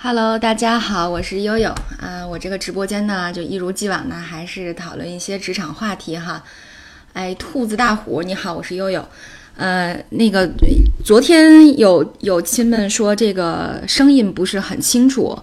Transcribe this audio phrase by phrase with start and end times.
[0.00, 2.24] Hello，大家好，我是悠悠啊。
[2.24, 6.40] 我这个直播间呢，就一如既往呢，还是讨论一些职场话题哈。
[7.14, 9.04] 哎，兔子大虎，你好，我是悠悠。
[9.56, 10.48] 呃，那个
[11.04, 15.36] 昨天有有亲们说这个声音不是很清楚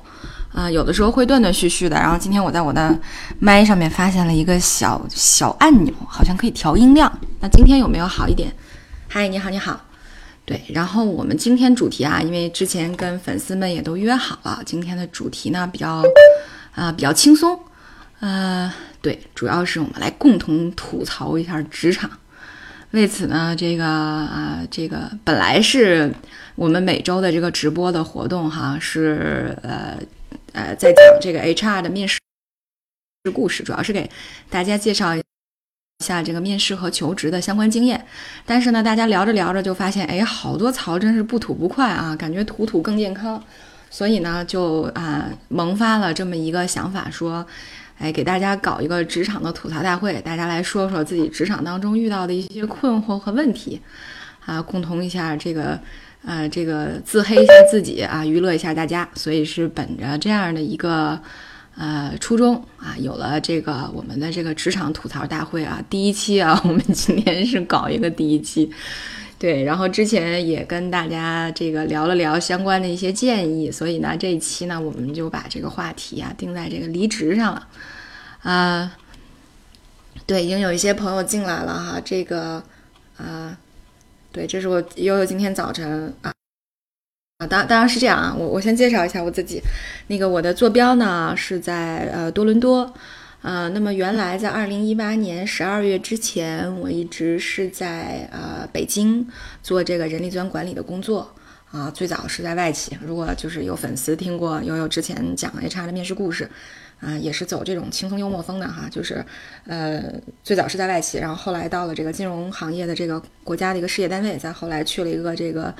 [0.53, 1.97] 啊，有的时候会断断续续的。
[1.97, 2.97] 然后今天我在我的
[3.39, 7.11] 麦上面发现了一个小小按钮，好像可以调音量。
[7.41, 8.49] 那今天有没有好一点？
[9.09, 9.81] 嗨，你好，你好。
[10.45, 16.03] 对，然后我们今天主题啊，因为之前跟粉丝们也都约好了，今天的主题呢比较，
[16.75, 17.59] 啊比较轻松，
[18.19, 22.09] 呃，对，主要是我们来共同吐槽一下职场。
[22.91, 26.13] 为此呢，这个啊，这个本来是
[26.53, 29.97] 我们每周的这个直播的活动哈，是呃
[30.53, 32.19] 呃在讲这个 HR 的面试
[33.33, 34.07] 故事，主要是给
[34.49, 35.15] 大家介绍。
[36.05, 38.05] 下这个面试和求职的相关经验，
[38.45, 43.41] 但是呢，大家聊着聊着就发现，哎，好多槽真是不吐不快啊，感觉吐吐更健康，
[43.89, 47.43] 所以呢，就啊萌发了这么一个想法，说，
[47.97, 53.81] 哎，给大家搞一个职场的吐槽大会，大家来说说自己职场当中遇到的一些困惑和问题，
[54.45, 55.79] 啊，共同一下这个，
[56.23, 61.19] 呃，这个自黑一下自己啊，娱乐一下大家，所以是本着这样的一个。
[61.77, 68.71] 呃，初中啊，有了这个我们的这个职场吐槽大会啊，第一期啊，我们今天是搞一个第一期，
[69.37, 77.67] 对，然后之前也跟大家这个聊了聊相关的一些建议，所以呢，这一期呢，我们就把这个话题啊定在这个离职上了，
[78.43, 78.95] 啊，
[80.25, 82.63] 对，已经有一些朋友进来了哈，这个
[83.17, 83.57] 啊，
[84.31, 86.34] 对，这是我悠悠今天早晨啊。
[87.37, 89.61] 啊，当当然是这样啊，我我先介绍一下我自己，
[90.07, 92.93] 那个我的坐标呢是在呃多伦多，
[93.41, 99.27] 呃，那么原来在二零一八年十二月之前，我一直是在呃北京
[99.61, 101.29] 做这个人力资源管理的工作
[101.71, 106.49] 啊，最早是在外企，如果就是有粉丝听过悠悠之前讲 HR 的面试故事。
[107.05, 109.23] 啊，也是走这种轻松幽默风的哈，就是，
[109.67, 110.03] 呃，
[110.43, 115.71] 最早是在外企，然后后来到了这个金融行业的这个国家的一个事业单位，再后来去了一个这个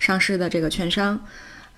[0.00, 1.18] 上市的这个券商。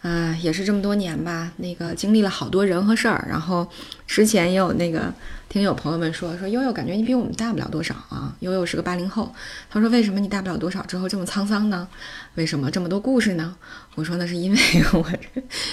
[0.06, 3.26] 嗯，也是这么多年吧，那个经历了好多人和事儿。
[3.26, 3.66] 然后
[4.06, 5.10] 之前也有那个
[5.48, 8.37] 听友朋友们说说悠悠，感觉你比我们大不了多少啊。
[8.41, 9.34] 悠悠是个八零后，
[9.70, 11.88] 他说为什么你大不了多少之后这么沧桑呢？
[12.34, 13.56] 为什么这么多故事呢？
[13.94, 14.59] 我说那是因为
[14.92, 15.03] 我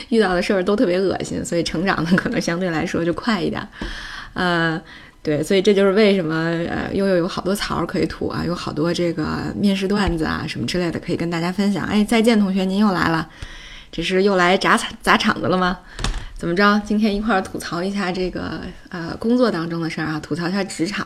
[0.07, 3.67] 遇到的事儿都特别恶心，所以成长的可能相对来说就快一点。
[4.33, 4.81] 呃，
[5.21, 6.33] 对，所以这就是为什么
[6.69, 11.85] 呃悠悠有好多槽可以吐啊，有好多这个面试段子啊什么之类的可以跟大家分享。
[11.85, 13.27] 哎，再见同学，您又来了。
[13.91, 15.79] 这是又来砸场砸场子了吗？
[16.37, 16.81] 怎么着？
[16.83, 21.05] 今天一块儿吐槽一下这个呃工作当中的事儿啊，吐槽一下职场。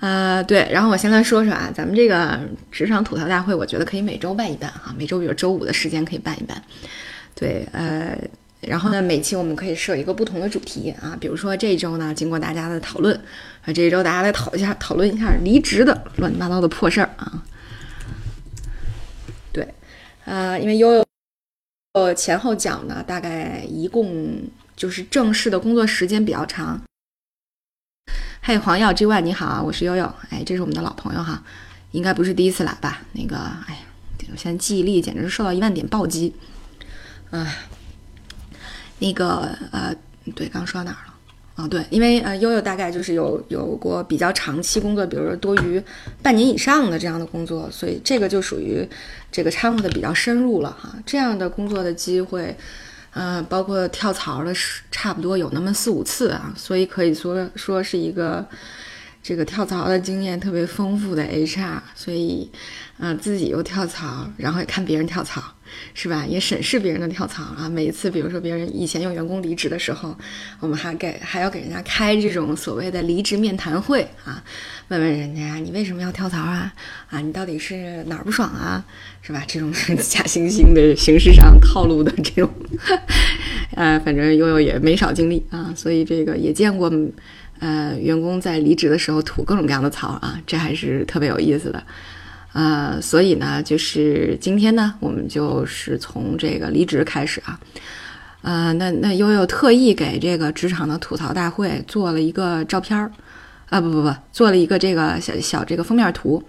[0.00, 2.38] 呃，对，然后我先来说说啊，咱们这个
[2.70, 6.62] 职场吐槽大会，我觉得可以每周办一办哈，每周比如周五的时间可以办一办。
[7.34, 8.16] 对，呃，
[8.60, 13.18] 然后呢，每期我们可以设一个不同的主题啊，比如说这一周呢，经过大家的讨论，
[13.64, 17.42] 啊，这一周大家来讨一下讨论一下离职的乱七八糟的破事儿啊。
[19.52, 19.66] 对，
[20.26, 21.04] 呃，因为悠悠。
[21.94, 24.42] 我前后讲呢，大概一共
[24.76, 26.80] 就是正式的工作时间比较长。
[28.42, 31.42] 嘿，黄药之外，你好啊，我是悠悠，哎，这是我们的老朋友哈，
[31.92, 33.00] 应该不是第一次来吧？
[33.12, 33.80] 那个，哎呀，
[34.30, 36.34] 我现在记忆力简直是受到一万点暴击。
[37.30, 37.56] 哎，
[38.98, 39.94] 那个，呃，
[40.34, 41.07] 对，刚说到哪儿了？
[41.58, 45.82] 啊，对，因为呃，悠悠大概就是有有过比较长期工作，比如说多于
[46.22, 48.88] 半年以上的这样的工作，所以这个就属于
[49.32, 50.94] 这个掺和的比较深入了哈。
[51.04, 52.56] 这样的工作的机会，
[53.12, 58.46] 呃，包括跳槽的是差不多有那么四五次啊，所以可以说说是一个
[59.20, 62.48] 这个跳槽的经验特别丰富的 HR，所以，
[62.98, 65.42] 嗯，自己又跳槽，然后也看别人跳槽。
[65.94, 66.24] 是吧？
[66.26, 67.68] 也审视别人的跳槽啊。
[67.68, 70.16] 每一次，比如说别人以前有员工离职的时候，
[70.60, 74.42] 我们还给还要给人家开这种所谓的离职面谈会啊，
[74.88, 76.72] 问问人家你为什么要跳槽啊？
[77.10, 78.84] 啊，你到底是哪儿不爽啊？
[79.20, 79.42] 是吧？
[79.46, 82.50] 这种 假惺惺的形式上套路的这种，
[83.74, 86.90] 呃，反正悠悠也没少经历啊，所以这个也见过，
[87.58, 91.82] 呃，员工在离职的时候吐各种各样的槽啊，这还是特别有意思的。
[92.58, 97.60] 呃，所以呢，就是今天呢，我们就是从这个离职开始啊。
[98.42, 103.12] 呃，那那悠悠特意给这个职场的吐槽大会做了一个照片儿，
[103.68, 106.42] 啊不不不，做了一个这个小小这个封面图。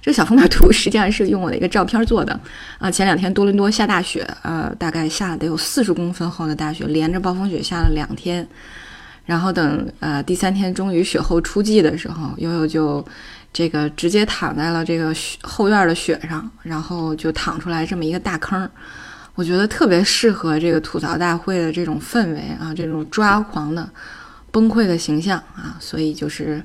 [0.00, 2.40] 这个小封面图实际上是用我的一个照片做的
[2.78, 2.90] 啊。
[2.90, 8.48] 前两天多伦多下大雪，呃，大概下了得有四十公分厚的大雪，连着暴风雪下了两天。
[9.26, 13.06] 然后等呃第三天终于雪后初霁的时候，悠悠就。
[13.52, 18.70] 这个直接躺在了这个后院的雪上，然后就躺出来这么一个大坑。
[19.34, 23.88] 我觉得特别适合这个吐槽大会的这种氛围啊，这种抓狂的、
[24.50, 26.62] 崩溃的形象啊，所以就是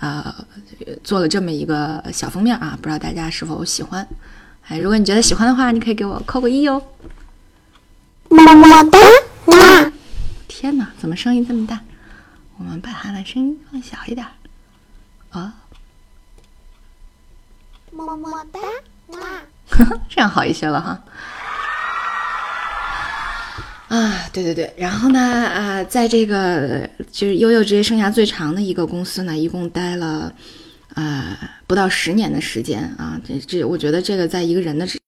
[0.00, 0.34] 呃
[1.04, 4.06] 做了这么一个小封面啊，不知道大家是否喜欢？
[4.68, 6.82] 哎，如果你觉得喜欢的话，你可以给我扣个一哦。
[8.28, 9.92] 么么哒！
[10.48, 11.80] 天哪，怎么声音这么大？
[12.58, 14.26] 我们把它的声音放小一点。
[15.30, 15.54] 啊，
[17.96, 18.60] 么么哒！
[20.08, 21.02] 这样好一些了哈。
[23.88, 30.32] 啊，对对对，然后呢，啊，在这个就是悠悠职业生涯最长的一个公司呢，一共待了
[30.94, 31.38] 啊
[31.68, 33.20] 不到十年的时间啊。
[33.24, 34.98] 这这，我觉得这个在一个人的职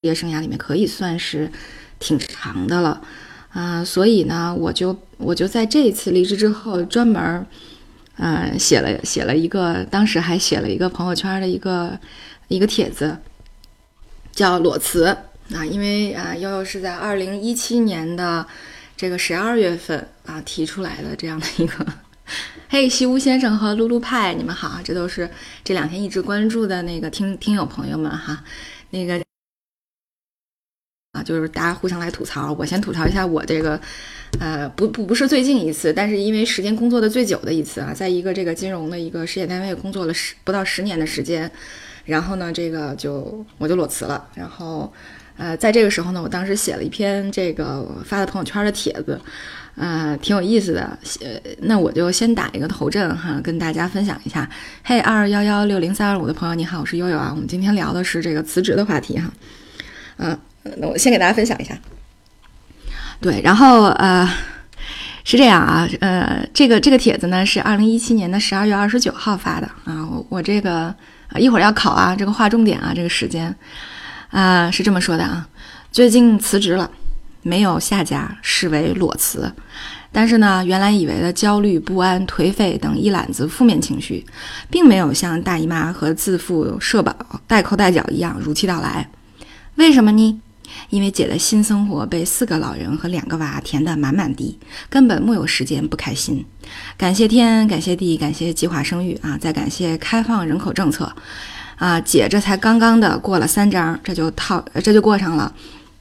[0.00, 1.52] 业生涯里面可以算是
[1.98, 3.02] 挺长的了
[3.50, 3.84] 啊。
[3.84, 7.46] 所以呢，我就我就在这一次离职之后，专门
[8.20, 11.98] 呃写了写了一个，当时还写了一个朋友圈的一个
[12.48, 13.16] 一个帖子，
[14.32, 15.16] 叫裸辞。
[15.52, 18.46] 啊，因为啊，悠悠是在二零一七年的
[18.96, 21.84] 这个十二月份啊提出来的这样的一个，
[22.68, 25.28] 嘿，西屋先生和露露派，你们好，这都是
[25.64, 28.44] 这两天一直关注的那个听听友朋友们哈，
[28.90, 29.20] 那个
[31.12, 33.80] 啊，就是大家互相来吐槽，我先吐槽一下我这个，
[34.38, 41.50] 呃，不不不是最近一次，但是因为时间工作的最久的一次啊，在一个这个金融的一个事业单位工作了十不到十年的时间，
[42.04, 44.92] 然后呢，这个就我就裸辞了，然后。
[45.36, 49.18] 呃，在这个时候呢，我当时写了一篇这个发在朋友圈的帖子，
[49.74, 50.98] 呃，挺有意思的。
[51.22, 54.46] 呃，那我就先打一个头阵哈，跟大家分享一下。
[54.84, 57.32] 嘿，二幺幺六零三二五的朋友，你好，我是悠悠啊。
[57.34, 59.32] 我们今天聊的是这个辞职的话题哈。
[60.18, 61.76] 嗯，那我先给大家分享一下。
[63.20, 64.28] 对，然后呃，
[65.24, 70.06] 是这样啊，呃，这个这个帖子呢是二零一七年的十二月二十九号发的啊。
[70.10, 70.94] 我我这个
[71.36, 73.54] 一会儿要考啊，这个划重点啊，这个时间。
[74.30, 75.48] 啊，是这么说的啊，
[75.90, 76.88] 最近辞职了，
[77.42, 79.52] 没有下家，视为裸辞。
[80.12, 84.24] 但是呢，原来以为的焦虑、不安、颓废等一揽子负面情绪，
[84.70, 87.14] 并没有像大姨妈和自付社保
[87.48, 89.10] 代扣代缴一样如期到来。
[89.74, 90.40] 为什么呢？
[90.88, 94.58] 因为姐的新生活被四个老人和两个娃填得满满的，
[94.88, 96.44] 根本木有时间不开心。
[96.96, 99.38] 感谢天，感谢地，感谢计划生育啊！
[99.38, 101.12] 再感谢开放人口政策。
[101.76, 105.50] 啊，姐这才刚刚的过了三章，这就套，这就过上了，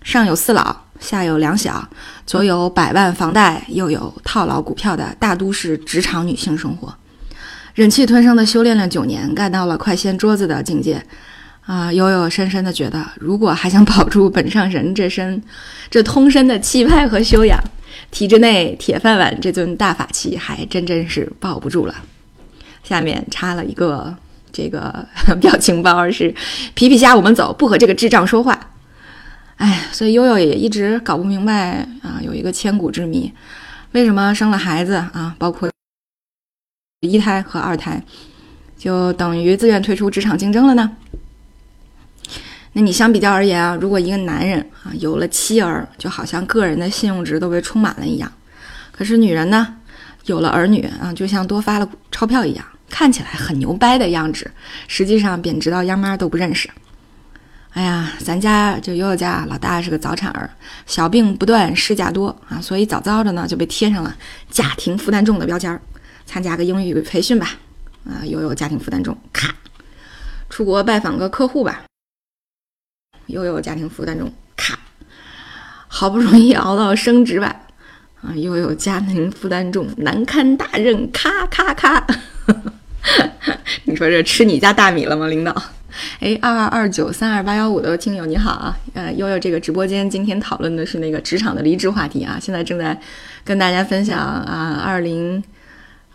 [0.03, 1.87] 上有四老，下有两小，
[2.25, 6.93] 左有百万房贷，右有套牢股票的大都市职场女性生活，
[7.73, 11.01] 忍气吞声的修炼了九年，干到了快掀桌子的境界。
[11.69, 15.39] 啊，悠悠深深的觉得，如果还想保住本上神这身，
[15.91, 17.63] 这通身的气派和修养，
[18.09, 21.93] 体制内铁饭碗这尊大法器还真真是抱不住了。
[22.83, 24.15] 下面插了一个。
[24.51, 25.07] 这个
[25.39, 26.33] 表情包是
[26.73, 28.59] 皮皮虾，我们走，不和这个智障说话。
[29.57, 33.31] 哎，所以悠悠也一直搞不明白啊，有一个千古之谜：
[33.91, 35.69] 为什么生了孩子啊，包括
[37.01, 38.01] 一胎和二胎，
[38.75, 40.97] 就等于自愿退出职场竞争了呢？
[42.73, 48.29] 那你相比较而言啊，如果一个男人啊有了妻儿，就好像个人的信用值都被充满了一样；
[48.91, 49.75] 可是女人呢，
[50.25, 52.65] 有了儿女啊，就像多发了钞票一样。
[52.91, 54.49] 看起来很牛掰的样子，
[54.87, 56.67] 实际上贬值到央妈都不认识。
[57.73, 60.49] 哎呀，咱家就悠悠家老大是个早产儿，
[60.87, 64.15] 小病不断，事假多啊，所以早早的呢就被贴上了
[64.49, 65.79] 家庭负担重的标签儿。
[66.25, 67.51] 参加个英语培训吧，
[68.05, 69.49] 啊，悠悠家庭负担重，咔；
[70.49, 71.83] 出国拜访个客户吧，
[73.29, 74.75] 又有家庭负担重，咔；
[75.87, 77.55] 好不容易熬到升职吧，
[78.21, 82.05] 啊，又有家庭负担重，难堪大任，咔咔咔。
[83.85, 85.55] 你说这吃你家大米了吗，领导？
[86.19, 92.99] 哎，二二二九三二八幺五的听友你好啊，呃，悠悠这个直播间今天讨论的是那个职场的离职话题啊，现在正在
[93.43, 95.43] 跟大家分享啊，二零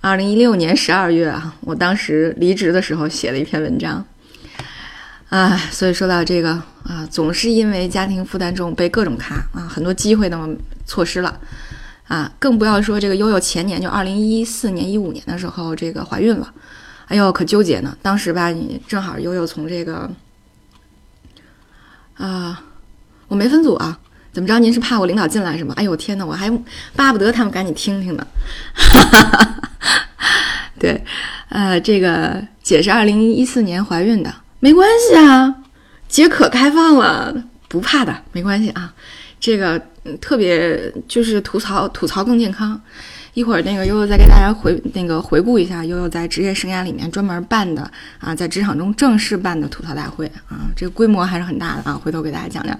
[0.00, 4.04] 二零一六年十二月啊，我当时离职的时候写的一篇文章
[5.34, 6.50] 啊，所以说到这个
[6.84, 10.38] 啊，总是因为家庭负担重被各种卡啊，很多机会都
[10.86, 11.40] 错失了。
[12.06, 16.54] 啊，更不要说这个悠悠前年就二零一四年一五年的时候，这个怀孕了，
[17.06, 17.96] 哎呦，可纠结呢。
[18.00, 20.08] 当时吧，你正好悠悠从这个，
[22.16, 22.62] 啊，
[23.26, 23.98] 我没分组啊，
[24.32, 24.60] 怎么着？
[24.60, 25.74] 您是怕我领导进来是吗？
[25.76, 26.48] 哎呦天哪，我还
[26.94, 28.24] 巴不得他们赶紧听听呢。
[30.78, 31.02] 对，
[31.48, 34.32] 呃，这个姐是二零一四年怀孕的，
[34.64, 35.54] 没关系啊，
[36.08, 37.36] 姐可开放了，
[37.68, 38.94] 不怕的，没关系啊。
[39.38, 39.78] 这个
[40.22, 42.80] 特别就是吐槽吐槽更健康，
[43.34, 47.82] 一会儿那个悠悠再给大家回那个回顾一下悠悠在职业生涯里面专门办的
[48.18, 52.74] 啊，在职场中正式办的吐槽大会啊，这个规模还是很大的啊，回头给大家讲讲。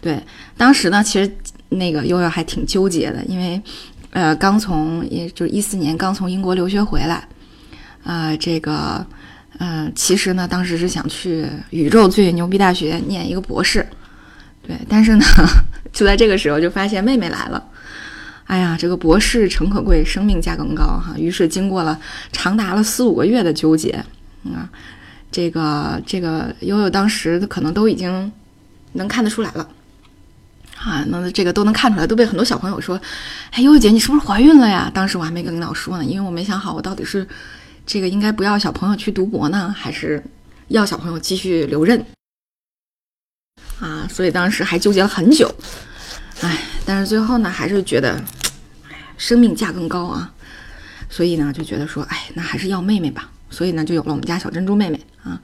[0.00, 0.18] 对，
[0.56, 1.30] 当时呢，其实
[1.68, 3.60] 那个悠悠还挺纠结的，因为
[4.12, 7.28] 呃，刚从也就是一四年刚从英国留学回来，
[8.04, 9.06] 啊，这个
[9.58, 13.86] 嗯，其实呢，当时是想去宇宙最牛逼大学念一个博士，
[14.66, 15.24] 对，但是呢，
[15.92, 17.62] 就在这个时候就发现妹妹来了。
[18.46, 21.14] 哎呀，这个博士诚可贵，生命价更高哈。
[21.16, 21.98] 于是经过了
[22.30, 23.92] 长达了四五个月的纠结，
[24.52, 24.68] 啊，
[25.32, 28.30] 这个这个悠悠当时可能都已经
[28.92, 29.66] 能看得出来了，
[30.76, 33.00] 啊，那这个都能看出来，都被很多小朋友说，
[33.52, 34.90] 哎，悠悠姐你是不是怀孕了呀？
[34.92, 37.26] 当时我还没跟领导说呢，因为我没想好我到底是
[37.86, 40.22] 这个应该不要小朋友去读博呢，还是
[40.68, 42.04] 要小朋友继续留任，
[43.78, 45.54] 啊，所以当时还纠结了很久。
[46.40, 48.20] 哎，但是最后呢，还是觉得，
[49.16, 50.32] 生命价更高啊，
[51.08, 53.30] 所以呢，就觉得说，哎，那还是要妹妹吧。
[53.50, 55.40] 所以呢，就有了我们家小珍珠妹妹啊。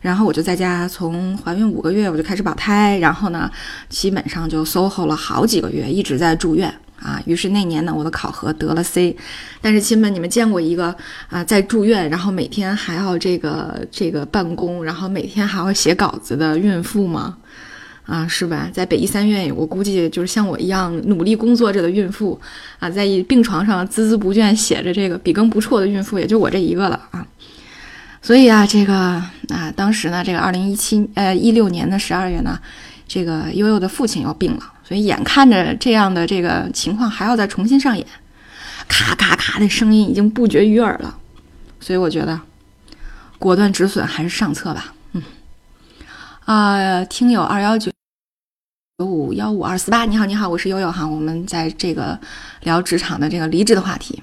[0.00, 3.50] 然后我就在家，从怀孕五个月我就开始保胎，然后呢，
[3.90, 7.20] 基本上就 SOHO 了好几个月，一直在住院啊。
[7.26, 9.16] 于是那年呢，我的考核得了 C。
[9.60, 10.94] 但是亲们，你们见过一个
[11.28, 17.38] 啊，在住院，然后每天还要这个这个办公，然后每天还要写稿子的孕妇吗？
[18.06, 18.68] 啊，是吧？
[18.72, 22.40] 在北医三院，我估计就是像我一样努力工作着的孕妇，
[22.80, 27.24] 啊，在病床上孜孜不倦写着这个笔耕不辍的孕妇，也就我这一个了啊。
[28.20, 28.94] 所以啊，这个
[29.48, 32.58] 啊，当时呢，这个二零一七呃一六年的十二月呢，
[33.06, 38.04] 这个悠悠的父亲要病了，所以眼看着这样的这个情况还要再重新上演，
[38.88, 41.16] 咔咔咔的声音已经不绝于耳了，
[41.78, 42.40] 所以我觉得
[43.38, 44.92] 果断止损还是上策吧。
[45.12, 45.22] 嗯，
[46.44, 47.92] 啊，听友二幺九。
[48.98, 52.18] 九五幺五二四八，你好，你好，我是悠悠哈，我们在这个
[52.62, 54.20] 聊职场的这个离职的话题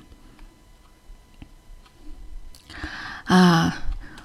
[3.24, 3.74] 啊，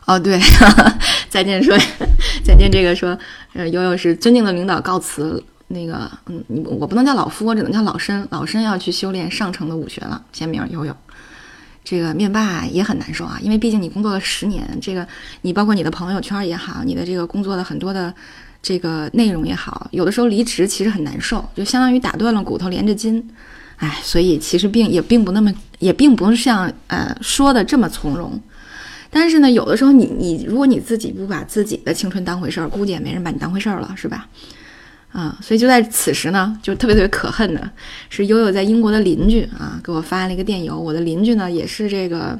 [0.06, 0.40] 哦对，
[1.30, 1.78] 再见说
[2.44, 3.16] 再见，这个说
[3.52, 6.44] 呃悠悠是尊敬的领导告辞，那个嗯，
[6.78, 10.96] 我不能叫老夫，我只能叫老申，老申要去修炼上乘的武学了，签名悠悠，
[11.82, 15.06] 这个面霸也很难受啊，因为毕竟你工作了十年，这个
[15.40, 18.14] 你包括你的朋友圈也好，你的这个工作的很多的。
[18.64, 23.28] 这个内容也好，有的时候离职其实很难受，就相当于打断了骨头连着筋，
[23.78, 28.40] 哎，所以其实并也并不那么，也并不像呃说的这么从容。
[29.10, 34.28] 但是呢，有的时候你你如果你自己不把自己的青春当回事儿，估计也没人把你当回事儿了，是吧？
[35.12, 37.70] 啊，所以就在此时呢，就特别特别可恨的
[38.08, 40.78] 是悠悠在英国的邻居啊，给我发了一个电邮。
[40.78, 42.38] 我的邻居呢也是这个，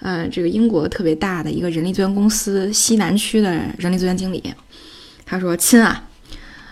[0.00, 4.40] 呃，这个英国特别大的一个人力资源公司西南区的人力资源经理。
[5.26, 6.04] 他说：“亲啊，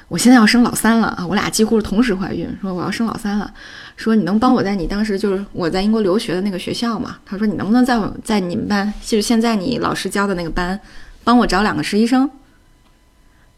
[0.07, 1.27] 我现在要生老三了啊！
[1.27, 2.47] 我俩几乎是同时怀孕。
[2.61, 3.53] 说我要生老三了，
[3.97, 7.17] 说你能帮我在你当时就是我在英国留学的那个学校吗？
[7.25, 10.79] 他说你能不能在我在你们班，就是现在你老师教的那个班，
[11.25, 12.31] 帮我找两个实习生。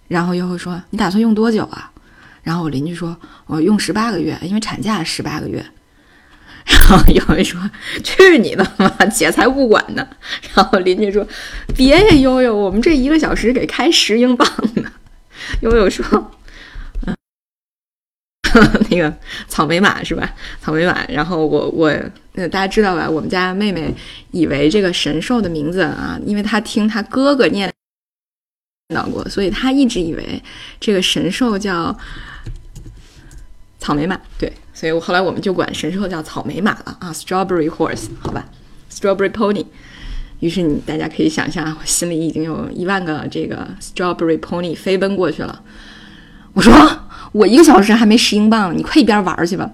[0.09, 1.91] 然后又会说你打算用多久啊？
[2.43, 5.65] 然后我邻居说我用十八个月，因为产假十八个月。
[6.67, 7.61] 然后又会说
[8.03, 10.09] 去你的吧，姐才不管呢。
[10.55, 11.27] 然后邻居说
[11.77, 14.91] 别呀，悠悠，我们这一个小时给开十英镑呢。
[15.61, 16.05] 悠悠说，
[18.89, 19.15] 那个
[19.47, 20.35] 草莓马是吧？
[20.63, 21.05] 草莓马。
[21.09, 21.93] 然后我我，
[22.35, 23.11] 大家知道吧？
[23.11, 23.95] 我们家妹妹
[24.31, 27.71] 以为这个神兽的名字啊，因为她听她哥哥念
[28.89, 30.43] 到过，所以他一直以为
[30.79, 31.97] 这个神兽叫
[33.79, 34.21] 草莓马。
[34.39, 34.53] 对。
[34.75, 38.45] 所以，我后来我们就管神兽叫草莓马了啊，Strawberry Horse，好吧
[38.93, 39.65] ，Strawberry Pony。
[40.41, 45.63] 于是你大家可以想象，我心里已经有一万个这个 Strawberry Pony 飞奔过去了。
[46.53, 46.75] 我说
[47.33, 49.71] 我一个小时还没十英镑呢，你快一边玩去吧。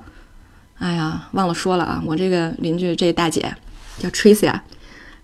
[0.78, 3.52] 哎呀，忘了说了啊，我这个邻居这大姐
[3.98, 4.62] 叫 Tracy 啊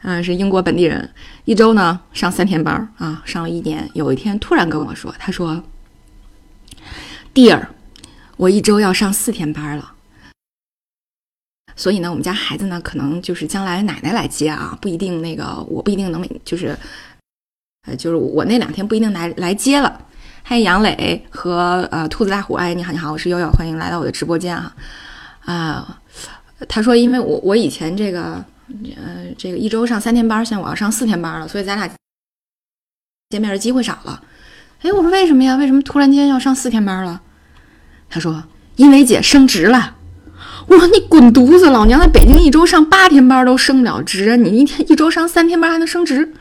[0.07, 1.11] 嗯，是英国本地人，
[1.47, 3.91] 一周呢上三天班啊，上了一年。
[3.93, 5.61] 有一天突然跟我说，他说
[7.35, 7.67] ，Dear。
[8.37, 9.95] 我一周要上四天班了，
[11.75, 16.79] 所以呢，我们家孩子呢，可能就是将来奶奶来接啊，不一定那个，我不一定能就是，
[17.87, 20.01] 呃，就是我那两天不一定来来接了。
[20.43, 24.77] 嗨，杨磊和呃兔子大虎，哎，你好，你好，我是悠悠，欢迎来到我的直播间啊
[25.47, 26.01] 啊，
[26.69, 28.45] 他说，因为我我以前这个
[28.97, 31.89] 呃这个一周上三天班，现在我要上四天班了，所以咱俩
[33.31, 34.23] 见面的机会少了。
[34.83, 35.57] 哎，我说为什么呀？
[35.57, 37.23] 为什么突然间要上四天班了？
[38.09, 38.45] 他说
[38.77, 39.97] ：“因为姐升职了。”
[40.69, 41.71] 我说：“你滚犊子！
[41.71, 44.37] 老娘在北京一周上八天班都升不了职！
[44.37, 46.33] 你一天一周上三天班还能升职？”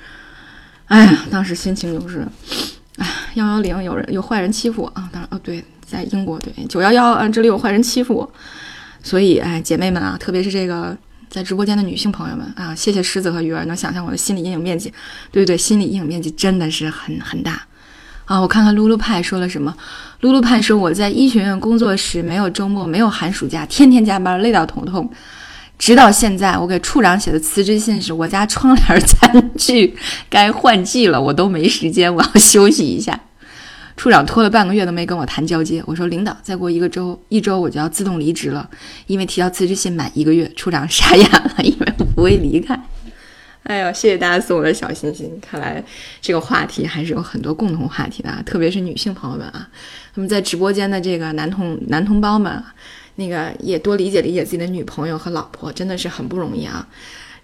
[0.86, 2.28] 哎呀，当时心情就是，
[2.98, 5.10] 哎，幺幺零有人有坏人欺负我啊！
[5.12, 8.32] 当然，哦对，在英国对九幺幺啊，这里有坏人欺负我，
[9.02, 10.96] 所以哎，姐妹们啊，特别是这个
[11.30, 14.92] 在直播间的女性朋友们啊，谢谢狮子和鱼儿能想象我的心理阴影面积，
[15.32, 17.62] 对对，心理阴影面积真的是很很大。
[18.26, 19.76] 啊，我看看露露派说了什么。
[20.22, 25.08] 露露派说我在医学院工作时没有周末，没有寒暑假，天天加班，累到头痛。
[25.78, 29.96] 直到现在，我给处长写的辞职信是我家窗帘 餐具
[30.30, 33.20] 该换季了，我都没时间，我要休息一下。
[33.98, 38.70] 处长拖了半个月都没跟我谈交接，我说领导再过一个周一周我就要自动离职了，
[39.08, 40.52] 因为提交辞职信满一个月。
[40.56, 42.80] 处长傻眼了， 因为我不会离开。
[43.64, 45.84] 哎呦，谢谢大家送我的小心心，看来
[46.22, 49.68] 这个话题还是有很多共同话题的啊，特别是女性朋友们啊，
[50.14, 52.64] 那么在直播间的这个男同男同胞们。
[53.18, 56.86] 那个也多理解理解自己的女朋友和老婆，真的是很不容易啊。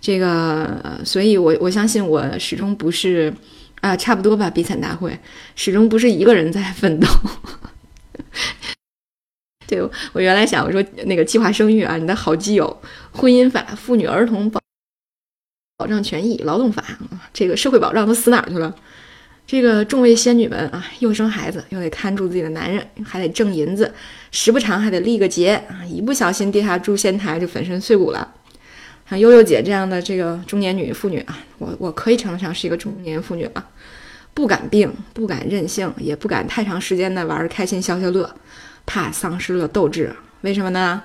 [0.02, 3.34] 这个，所以我我相信我始终不是
[3.82, 4.50] 啊，差不多吧。
[4.50, 5.18] 比惨大会
[5.56, 7.08] 始终不是一个人在奋斗。
[9.68, 9.82] 对
[10.14, 14.60] 我原来想我说那个计划生育啊，你的好基友，婚姻法、妇女儿童保
[15.78, 16.84] 保障权益、劳动法，
[17.34, 18.76] 这个社会保障都死哪儿去了？
[19.48, 23.92] 这个众位仙女们啊，又生孩子，又得看住自己的男人，还得挣银子，
[24.32, 28.36] 时不常还得立个节啊，一不小心跌下诛仙台就粉身碎骨了。
[29.12, 33.68] 像悠悠姐这样的这个中年女妇女啊，我我可以称得上是一个中年妇女了，
[34.34, 38.34] 不敢病，不敢任性，也不敢太长时间的玩开心消消乐，
[38.86, 40.16] 怕丧失了斗志。
[40.40, 41.04] 为什么呢？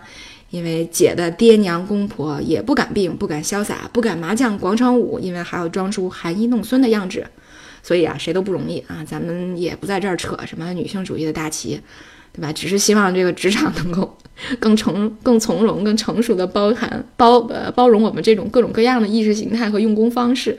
[0.50, 7.26] 因为姐的爹娘公婆也不敢病，不敢潇洒，不敢麻将广场舞，因为还要装出含饴弄孙的样子。
[7.82, 9.04] 所以啊，谁都不容易啊！
[9.04, 11.80] 咱们也不在这儿扯什么女性主义的大旗，
[12.36, 12.52] 对吧？
[12.52, 14.16] 只是希望这个职场能够
[14.60, 20.58] 更成、更从容、更成熟的包含包呃包容我们这种各种各样的意识形态和用工方式，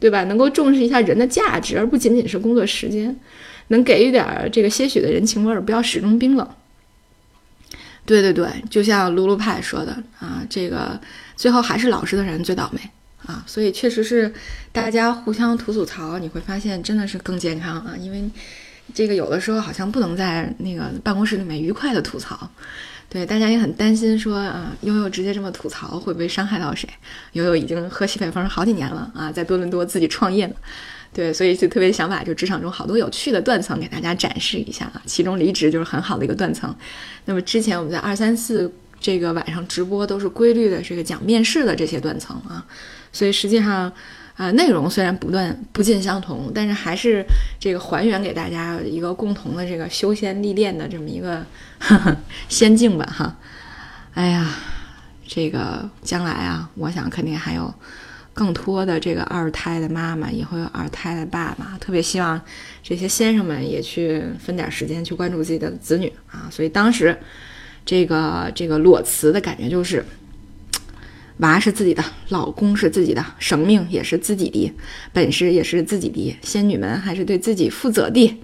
[0.00, 0.24] 对吧？
[0.24, 3.16] 能够重视一下人的价值，而不仅仅是工作时间，
[3.68, 6.48] 能给予点这个些许的人情味儿，不要始终冰冷。
[8.04, 11.00] 对对对，就像卢卢派说的啊，这个
[11.36, 12.80] 最后还是老实的人最倒霉。
[13.24, 14.32] 啊，所以确实是
[14.70, 17.94] 大家互相吐吐槽，你会发现真的是更健康啊。
[18.00, 18.22] 因为
[18.94, 22.48] 这个有的时候好像不能在那个办公室里面愉快的吐槽，
[23.08, 26.88] 对大家也很担心说啊，悠悠直接这么吐槽会不会伤害到谁？
[27.32, 30.54] 悠悠已经喝西北风好几年了啊，在多伦多自己创业呢，
[31.12, 35.02] 对，所以就特别想把就职场中好多有趣的断层给大家展示一下啊。
[35.04, 36.74] 其中离职就是很好的一个断层。
[37.24, 42.64] 那么之前我们在二三四这个晚上直播都是规律的这个讲面试的这些断层啊。
[43.12, 43.90] 所以实际上，
[44.36, 47.24] 啊，内容虽然不断不尽相同，但是还是
[47.58, 51.42] 这个还原给大家一个共同的这个修仙历练的这么一个
[52.46, 53.34] 仙境吧，哈。
[54.12, 54.46] 哎呀，
[55.26, 57.72] 这个将来啊，我想肯定还有
[58.34, 62.38] 更多的这个二胎的妈妈，也会有二胎的爸爸，特别希望
[62.82, 66.46] 这些先生们也去分点时间去关注自己的子女啊。
[66.50, 67.18] 所以当时
[67.86, 70.04] 这个这个裸辞的感觉就是。
[71.38, 74.72] 娃是自己的，老公是自己的，生命也是自己的，
[75.12, 78.40] 本事也是自己的，仙女们还是对自己负责的，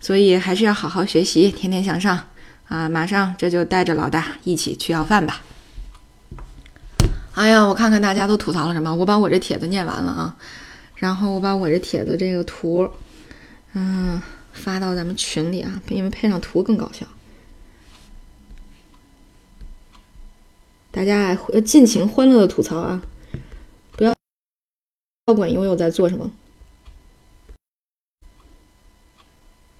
[0.00, 2.18] 所以还是要好好学习，天天向上
[2.66, 2.88] 啊！
[2.88, 5.42] 马上这就带着老大一起去要饭吧。
[7.34, 10.36] 哎呀，我看看大家都吐槽了什么，我把我这帖子念完了啊，
[10.96, 12.88] 然后我把我这帖子这个图，
[13.74, 14.20] 嗯，
[14.52, 17.06] 发到咱们群里啊，因为配上图更搞笑。
[20.94, 23.02] 大家尽情欢乐的吐槽啊！
[23.96, 24.14] 不要
[25.26, 26.30] 要管悠悠在做什么。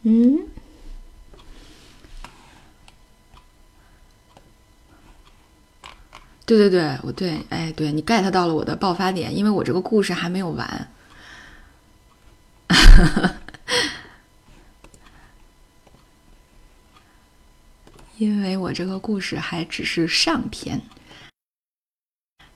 [0.02, 0.48] 嗯，
[6.44, 10.90] 对对对，我对，哎，对你 get 到了我的爆发点，因为我这个故事还没有完，
[18.18, 20.82] 因为我这个故事还只是上篇。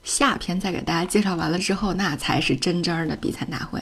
[0.09, 3.79] 下篇再给大家介绍完了之后，那才是真真的比惨大会。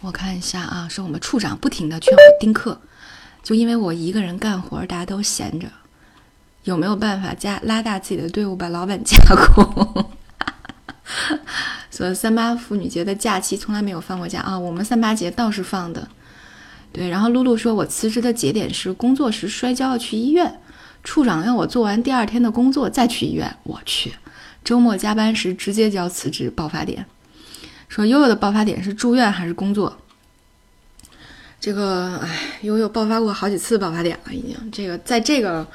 [0.00, 2.80] 我看一下啊，说我们处长不停的劝我丁克，
[3.42, 5.66] 就因为我一个人干活，大家都闲着，
[6.62, 10.06] 有没有办法加拉大自己的队伍，把老板架空？
[11.90, 16.06] 所以三八妇女节的假期从来没有放过假啊，我们三八节倒是放的。
[16.92, 20.60] 对，然后露露说，我辞职的节点是工作时摔跤要去医院。
[21.02, 24.12] 处长要我做完第二天的工作再去医院，我去。
[24.64, 27.04] 周末加班时直接交辞职，爆发点。
[27.88, 29.98] 说悠悠的爆发点是住院还是工作？
[31.60, 32.28] 这个，哎，
[32.62, 34.70] 悠悠爆发过好几次爆发点了，已经。
[34.70, 35.66] 这个在这个，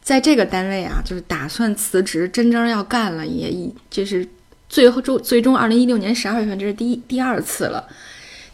[0.00, 4.26] 在这个单位啊，就是打算辞职，真正要干了，也已这是
[4.68, 7.88] 最后终最终二零一六年十二月份，这是第一第二次了。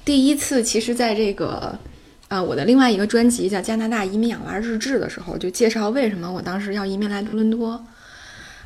[0.05, 1.79] 第一次其实在这个。
[2.29, 7.85] 啊，我的另外一个专辑叫《加拿大移民养娃日志》的时候，就介绍为什么我当时要移民来多伦多。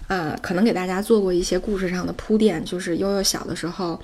[0.09, 4.01] 呃，可能给大家做过一些故事上的铺垫，就是悠悠小的时候，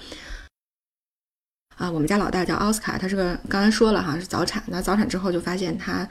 [1.77, 4.62] 啊，我们家老大叫奥斯卡，他是个刚才说了哈，是早产。
[4.66, 6.09] 那早产之后就发现他，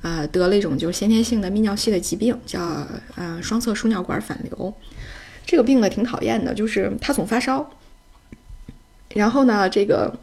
[0.00, 4.72] 呃，得了一种就是先天性的泌尿系的疾病，叫呃双侧输尿管反流。
[5.44, 7.70] 这个病呢挺讨厌的，就是他总发烧。
[9.10, 10.16] 然后呢，这个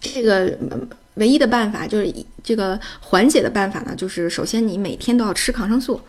[0.00, 0.58] 这个
[1.14, 6.00] 唯一的办法就是这个缓解的办法呢，就是首先你每天都要吃抗生素。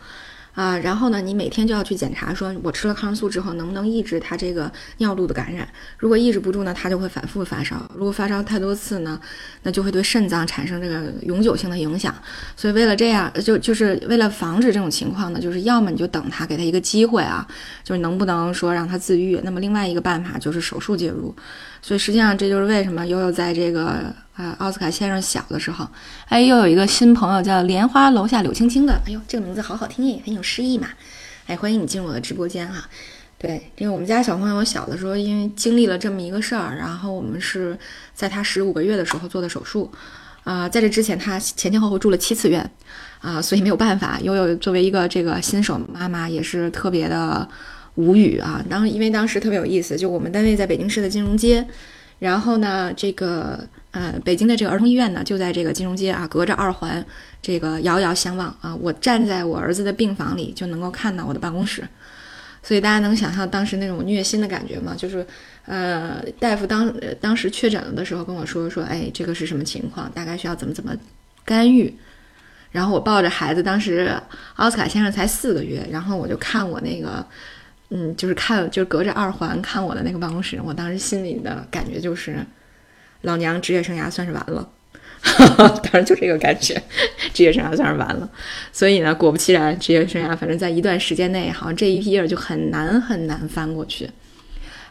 [0.54, 5.68] 啊，然后呢，你每天就要去检查，说我吃了抗生素之后能不能抑制它这个尿路的感染。
[5.98, 7.90] 如果抑制不住呢，它就会反复发烧。
[7.92, 9.20] 如果发烧太多次呢，
[9.64, 12.14] 那就会对肾脏产生这个永久性的影响。
[12.56, 17.44] 所以为了这样，就就是为了防止这种情况呢，就是要么你就等他，给他一个机会啊，
[17.82, 19.40] 就是能不能说让他自愈。
[19.42, 21.34] 那么另外一个办法就是手术介入。
[21.84, 24.10] 所以实际上这就是为什么悠悠在这个。
[24.34, 25.86] 啊，奥斯卡先生小的时候，
[26.26, 30.88] 哎，又有一个新朋友叫莲花楼下柳青青的，哎呦，这个名字好好听耶，很有诗意嘛。
[31.46, 32.84] 哎，欢迎你进入我的直播间哈。
[33.38, 37.78] 对，因为我们家小朋友小的时候，因为经历了这么一个事儿，然后我们是
[38.12, 39.88] 在他十五个月的时候做的手术，
[40.42, 42.68] 啊，在这之前他前前后后住了七次院，
[43.20, 44.18] 啊，所以没有办法。
[44.20, 47.48] 悠悠作为一个这个新手妈妈，也是特别的
[47.94, 48.64] 无语啊。
[48.68, 51.66] 当因为当时特别有意思，就我们单位在北京市的金融街，
[52.18, 53.66] 然后呢，这个。
[53.94, 57.06] 呃，北京的这个儿童医院呢，就在这个金融街啊，隔着二环，
[57.40, 58.74] 这个遥遥相望啊。
[58.74, 61.86] 我站在我儿子的病房里，就能够看到我的办公室，
[62.60, 64.96] 所以大家能想象当时那种虐心的感觉吗？
[64.98, 65.24] 就是，
[65.66, 70.10] 呃，大夫当当时确诊了的时候跟我说说，哎，这个是什么情况？
[70.10, 70.92] 大概需要怎么怎么
[71.44, 71.94] 干预？
[72.72, 74.12] 然后我抱着孩子，当时
[74.56, 77.24] 奥斯卡先生才四个月，然后我就看我那个，
[77.94, 82.44] 嗯，就是看，就是隔着二环看我的那个办公室，我当时心里的感觉就是。
[83.22, 84.68] 老娘职业生涯算是完了，
[85.56, 86.74] 当然就这个感觉，
[87.32, 88.28] 职业生涯算是完了。
[88.70, 94.10] 所以呢，果不其然，职业生涯反正在一段时间内，好像这一批页就很难很难翻过去。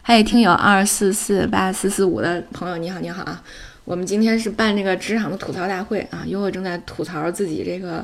[0.01, 3.43] 嗨听友二四四八四四五的朋友，你好，你好啊！
[3.85, 8.03] 我们今天是办这个职场的吐槽大会啊，悠悠正在吐槽自己这个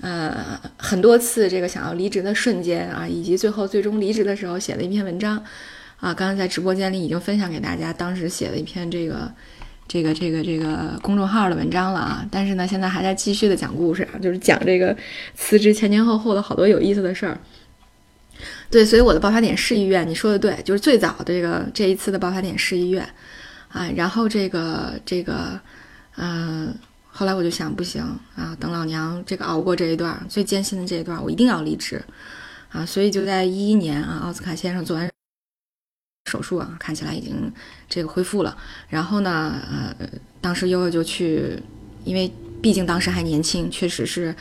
[0.00, 5.36] 呃很多次这个想要离职的瞬间啊，以及最后最终离职的时候写的一篇文章
[6.00, 9.32] 啊，刚刚在直播间里已经分享给大家，当时写的一篇这个。
[9.90, 14.94] 这个这个这个公众号的文章了啊，但是呢，现在还在继续的讲故事啊，就是讲这个
[15.34, 17.38] 辞职前前后后的好多有意思的事儿。
[18.68, 23.08] 对，所以我的爆发点是医院，你说的对，就是最早这个这一次的爆发点是医院
[23.68, 23.88] 啊。
[23.96, 25.58] 然后这个这个，
[26.18, 26.76] 嗯，
[27.18, 28.00] 后来我就想，不行
[28.36, 32.00] 啊，等老娘这个熬过这一段最艰辛的这一段，我一定要离职
[32.68, 32.86] 啊。
[32.86, 35.10] 所以就在一一年啊，奥斯卡先生做完。
[36.30, 37.52] 手术啊，看起来已经
[37.88, 38.56] 这个恢复了。
[38.88, 40.08] 然后呢，呃，
[40.40, 41.60] 当时悠悠就去，
[42.04, 44.32] 因为毕竟当时还年轻，确实是，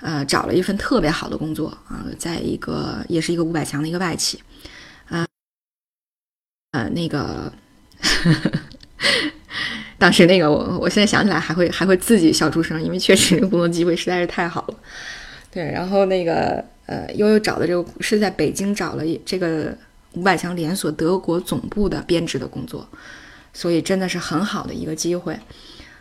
[0.00, 4.42] 呃，找了一份特别好的工作啊，在一个也是一个五百强的一个外企，
[5.08, 5.26] 啊，
[6.72, 7.50] 呃，那个，
[9.98, 14.74] 当时那个我我现在想起来还会还会自己笑出声，因为确实这个工作机会实在是太好了。
[15.50, 19.76] 对，然后那个呃，悠悠找的这个是在北京找了这个。
[20.14, 22.88] 五百强连锁德国总部的编制的工作，
[23.52, 25.38] 所以真的是很好的一个机会，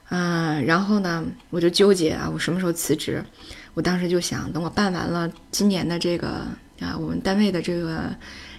[0.10, 3.22] 嗯，然后呢，我就纠结啊，我什么时候辞职？
[3.74, 6.28] 我当时就想，等我办完了今年的这个
[6.80, 8.10] 啊，我们单位的这个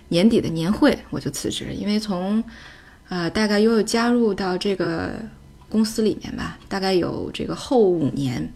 [0.09, 1.72] 年底的年会，我就辞职。
[1.72, 2.44] 因为从
[3.09, 5.12] 呃大概悠悠加入到这个
[5.68, 8.53] 公司里面吧，大概有这个后五年。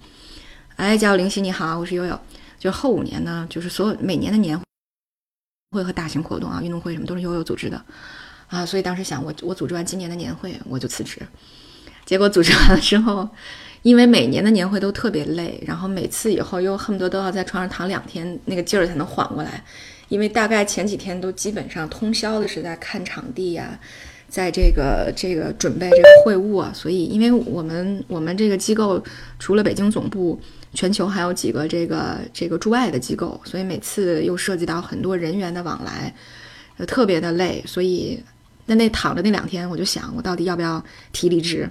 [0.76, 2.18] 哎，叫林夕，你好，我是悠悠。
[2.58, 4.64] 就后五年呢，就是所有每年的年会。
[5.74, 7.82] 会和大型活动啊，运动会什么都是悠悠组织的，
[8.48, 11.18] 啊，所以当时想我我组织完今年的年会我就辞职，
[12.04, 13.26] 结果组织完了之后，
[13.80, 19.64] 因为每年的年会都特别累，然后每次以后又恨不得都要在床上躺两天，那个劲儿才能缓过来，
[20.08, 23.80] 因为大概前几天都基本上通宵的是在看场地呀，
[24.32, 29.00] 在这个这个准备这个会务啊，所以因为我们我们这个机构
[29.38, 30.40] 除了北京总部。
[30.74, 36.14] 全球还有几个这个这个驻外的机构，所以每次又涉及到很多人员的往来，
[36.78, 37.62] 呃，特别的累。
[37.66, 38.18] 所以
[38.66, 41.68] 在那躺着那两天，我就想，我到底要不要提离职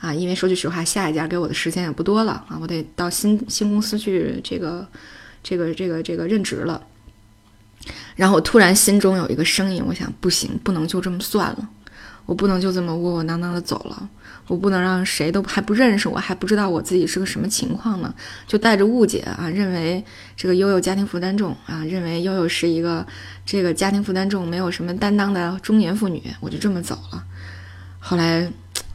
[0.00, 0.12] 啊？
[0.12, 4.84] 因为说句实话，下一家给我的时间也不多了啊，我得到新新公司去这个
[5.44, 6.82] 这个这个这个任职了。
[8.16, 11.68] 然后我突然心中有一个声音，我想，不行，不能就这么算了，
[12.30, 14.08] 我不能就这么窝窝囊囊的走了。
[14.46, 18.14] 我不能让谁都还不认识我，还不知道我自己是个什么情况呢，
[18.46, 20.04] 就带着误解啊，认为
[20.36, 23.04] 这个悠悠家庭负担重啊，认为悠悠是一个
[23.44, 27.24] 这个家庭负担重、没有什么担当的中年妇女，我就这么走了。
[27.98, 28.48] 后来，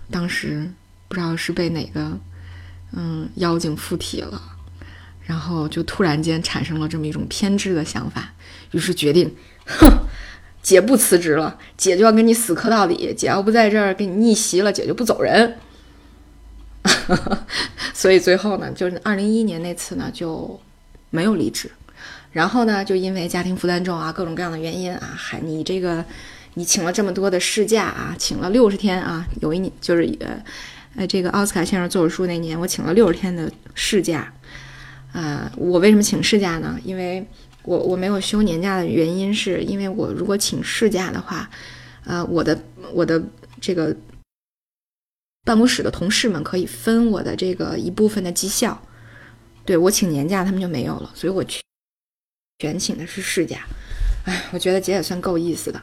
[0.09, 0.71] 当时
[1.09, 2.17] 不知道是被哪个
[2.93, 4.41] 嗯妖精附体了，
[5.23, 8.33] 然后就突然间产生了这么一种偏执的想法，
[8.71, 9.91] 于是决定，哼。
[10.65, 15.57] 姐不辞职了，姐就要跟你死磕到底，姐要不在这儿给你逆袭了，姐就不走人。
[17.93, 20.59] 所以最后呢，就是二零一一年那次呢就
[21.11, 21.69] 没有离职。
[22.31, 26.03] 然后呢，就因为家庭负担重啊，各种各样的原因啊，还你这个
[26.55, 30.43] 你请了这么多的事假啊，请了六十天啊，有一年就是呃
[30.95, 34.33] 呃这个奥斯卡先生做手术那年，我请了六十天的事假。
[35.13, 36.75] 啊，我为什么请事假呢？
[36.83, 37.23] 因为
[37.65, 41.49] 我我没有休年假的原因，是因为我如果请事假的话，
[42.05, 42.57] 呃，我的
[42.93, 43.21] 我的
[43.59, 43.95] 这个
[45.43, 48.81] 办公室的同事们可以分我的这个一部分的绩效。
[49.65, 51.61] 对我请年假，他们就没有了，所以我去。
[52.59, 53.67] 全请的是事假，
[54.23, 55.81] 哎，我觉得姐也算够意思的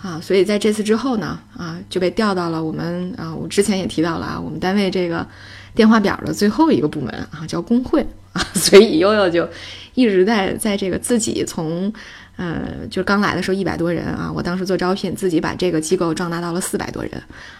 [0.00, 5.28] 啊，所以在这次之后呢，啊，就被调到了我们啊，我之前也提到了啊，我们单位这个
[5.74, 8.06] 电话表的最后一个部门啊，叫工会，
[8.54, 9.48] 所以悠悠就
[9.94, 11.92] 一直在在这个自己从
[12.36, 17.12] 呃，就刚来的时候一百多人啊，我当时做招聘，自己把这个机构壮大到了四百多人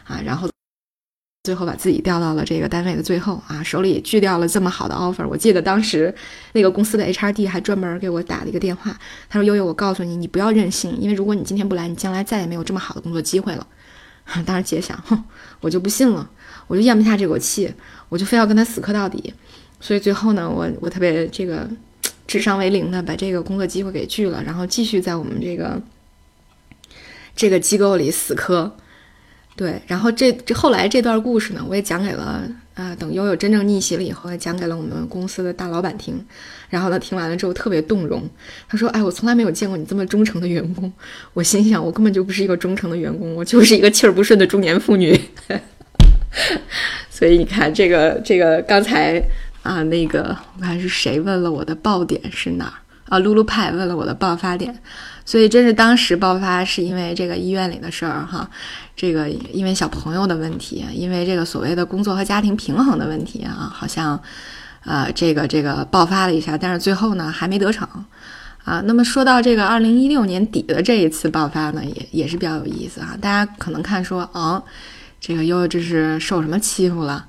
[0.04, 0.48] 啊，然后。
[1.44, 5.28] 最后把自己调到了这个单位的最后啊，手里拒掉了这么好的 offer。
[5.28, 6.14] 我记得当时
[6.54, 13.66] 那个公司的 HRD 还专门给我打了一个电话，他说：“悠悠，我告诉你，你不要任性，因为如果你今天不来，你将来再也没有这么好的工作机会了。
[14.46, 15.22] ”当时姐想，哼，
[15.60, 16.26] 我就不信了，
[16.66, 17.70] 我就咽不下这口气，
[18.08, 19.34] 我就非要跟他死磕到底。
[19.80, 21.68] 所以最后呢，我我特别这个
[22.26, 25.80] 智商为零的把这个工作机会给拒了，然后继续在我们这个
[27.36, 28.76] 这个机构里死磕。
[29.56, 32.42] 对，然后这这后来这段故事呢，我也讲给了
[32.74, 36.24] 啊，等悠悠真正逆袭了以后，也讲给了我们公司的大老板听。
[36.70, 38.28] 然后他听完了之后特别动容，
[38.68, 40.92] 他说：“哎，我从来没有见过你这么忠诚的员工。”
[41.34, 45.16] 我心想，我根本就不是一个忠诚的员工，我就是一个气儿不顺的中年妇女。
[47.08, 49.22] 所以你看，这个这个刚才
[49.64, 53.18] 啊，那个我看是谁问了我的爆点是哪儿啊？
[53.18, 54.78] 露露派问了我的爆发点。
[55.26, 58.46] 所以，真是当时爆发是因为这个医院里的事儿哈，
[58.94, 64.20] 这个因为小朋友的问题，因为这个所谓的工作和家庭平衡的问题啊，好像，
[64.84, 67.88] 呃，这个这个爆发了一下，但是最后呢还没得逞，
[68.64, 74.62] 啊，那么说到这个二零一六年底的这一次爆发呢，也也是比较有意思啊，大家可能看说，哦，
[75.18, 77.24] 这个又这是受什么欺负了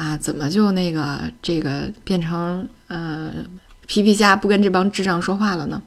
[0.00, 0.16] 啊？
[0.16, 3.30] 怎么就那个这个变成呃
[3.86, 5.82] 皮皮虾不跟这帮智障说话了呢？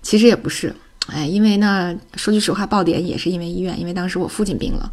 [0.00, 0.74] 其实也不是，
[1.08, 4.92] 哎，因为呢，说句实话，爆点也是因为医院，因为当时我父亲病了，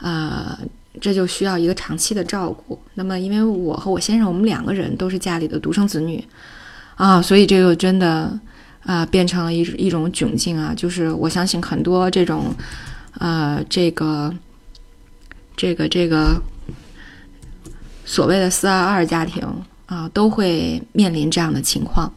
[0.00, 0.58] 呃，
[1.00, 2.78] 这就需要一个长期的照顾。
[2.94, 6.22] 那么，因为我和我先生，我们两个人都是家里的独生子女，
[6.96, 8.38] 啊，所以这个真的
[8.84, 10.72] 啊，变成了一一种窘境啊。
[10.76, 12.54] 就是我相信很多这种，
[13.18, 14.34] 呃，这个，
[15.56, 16.40] 这个，这个
[18.04, 19.42] 所谓的四二二家庭
[19.86, 22.12] 啊，都会面临这样的情况。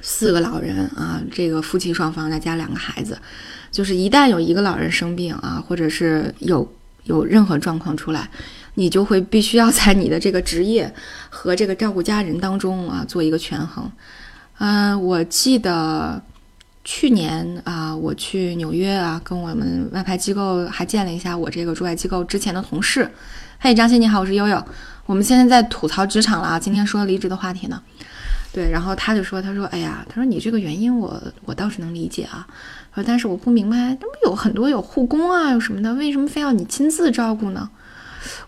[0.00, 3.16] 四个老人啊，这个夫妻双方再加两个孩子，
[3.70, 6.68] 就是一旦有一个老人生病啊，或者是有
[7.04, 8.28] 有任何状况出来，
[8.74, 10.92] 你就会必须要在你的这个职业
[11.30, 13.88] 和这个照顾家人当中啊做一个权衡。
[14.58, 16.20] 嗯，我记得
[16.82, 23.08] 去年啊，我去纽约啊，跟我们外派机构还见了一下我这个驻外机构之前的同事。
[23.64, 24.60] 嘿，张鑫你好，我是悠悠。
[25.06, 27.80] 我们现在在吐槽职场了啊，今天说离职的话题呢。
[28.52, 32.44] 对，然后他就说：“他说，哎呀，他说你这个原因我我倒是能理解啊，
[32.92, 37.70] 说但是我不明白，那不有很多有护工啊，有什么的，为什么非要你亲自照顾呢？”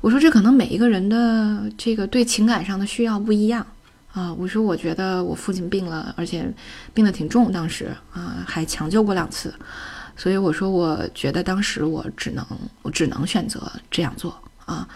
[0.03, 3.65] 我说：“这可能每一个人的这个对情感上的需要不一样
[4.13, 6.53] 啊。”我说：“我觉得我父亲病了，而且
[6.93, 9.55] 病得挺重，当时啊还抢救过两次，
[10.17, 12.45] 所以我说我觉得当时我只能
[12.83, 14.89] 我只能选择这样做啊，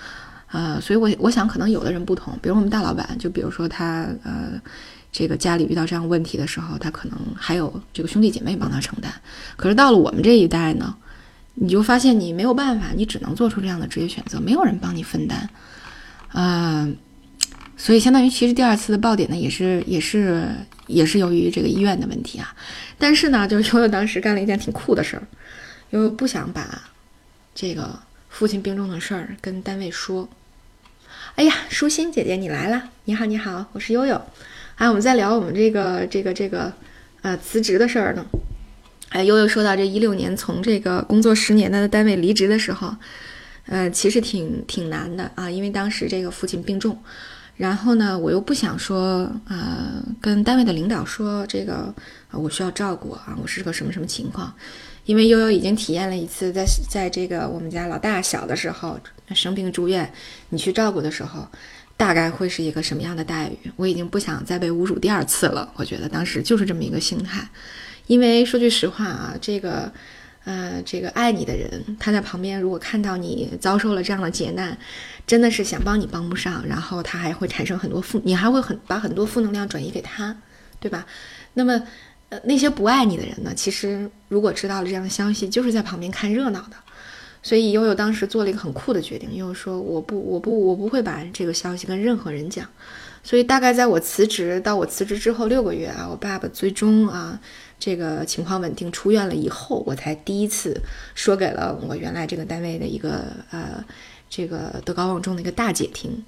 [0.50, 4.61] 呃，所以我我想可能有的人不同，比如我们大老板，就比如说他呃。”
[5.11, 9.11] 这个家里遇到这样问题的时候，他可能还有这个兄弟姐妹帮他承担。
[9.57, 10.94] 可是到了我们这一代呢，
[11.54, 15.48] 你就发现你没有办法，你只能做出这样的职业选择，没有人帮你分担。
[16.35, 16.94] 嗯，
[17.74, 20.46] 所以相当于其实第二次的爆点呢，也是也是
[20.87, 22.54] 也是由于这个医院的问题啊。
[22.98, 25.22] 但是呢，就是悠悠当时干了一件挺酷的事儿，
[25.90, 26.83] 悠悠不想把
[27.54, 27.98] 这个
[28.29, 30.29] 父亲病重的事儿跟单位说。
[31.35, 34.21] 哎呀，舒心姐姐你来了，你好你好，我是悠悠。
[34.75, 36.73] 哎，我们在聊我们这个这个这个，
[37.23, 38.27] 呃，辞职的事儿呢。
[39.11, 42.95] 哎，悠悠说到这一六年从这个工作十年的单位离职的时候，
[43.67, 47.01] 呃，其实挺挺难的啊，因为当时这个父亲病重，
[47.57, 51.95] 然后呢，我又不想说，呃，跟单位的领导说这个
[52.33, 54.53] 我需要照顾啊，我是个什么什么情况，
[55.09, 59.01] 因为悠悠已经体验了一次，在在这个我们家老大小的时候
[59.35, 60.12] 生病住院，
[60.51, 61.49] 你去照顾的时候。
[61.97, 63.73] 大概会是一个什么样的待遇？
[63.75, 65.68] 我已经不想再被侮辱第二次了。
[65.75, 67.49] 我觉得当时就是这么一个心态，
[68.07, 69.90] 因为说句实话啊，这个。
[70.44, 74.79] 呃，这个爱你的人，他在旁边，如果看到你遭受了这样的劫难，
[75.27, 80.35] 真的是想帮你帮不上，然后他还会产生很多负，你还会很把很多负能量转移给他，
[80.81, 81.05] 对吧？
[81.53, 81.83] 那么，
[82.31, 83.53] 呃，那些不爱你的人呢？
[83.55, 86.77] 其实如果知道了这样的消息，就是在旁边看热闹的。
[87.43, 92.69] 所以悠悠当时做了一个很酷的决定，悠悠说：“我不，我不，我不会把这个消息跟任何人讲。”
[93.23, 97.41] 所以大概在我辞职到我辞职之后六个月啊，我爸爸最终啊。
[97.81, 100.77] 这个情况稳定，出院了以后，我才第一次
[101.14, 103.85] 说给了我原来这个单位的一个呃，
[104.29, 106.25] 这个德高望重的一个大姐听，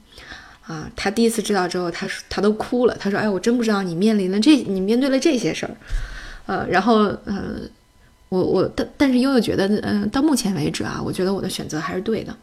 [0.70, 5.74] 啊，他第一次知道之后，他说她都哭了，他说，哎，我真不知道你面临了这，你面对了这些事儿，
[6.46, 7.62] 呃，然后呃，
[8.28, 12.36] 我我但但是悠悠觉得，嗯，到目前为止啊，我觉得我的选择还是对的，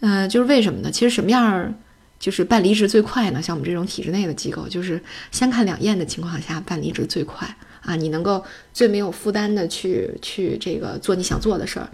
[0.00, 0.90] 嗯，就是为什么呢？
[0.90, 1.72] 其实什么样儿
[2.18, 3.40] 就是办离职最快呢？
[3.40, 5.00] 像我们这种体制内的机构，就是
[5.32, 7.56] 相看两厌的情况下办离职最快。
[7.80, 11.86] 啊，你能够最没有负担的去去这个做你想做的事儿。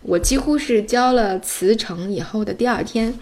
[0.00, 3.12] 我几乎是交了辞呈以后的第二天，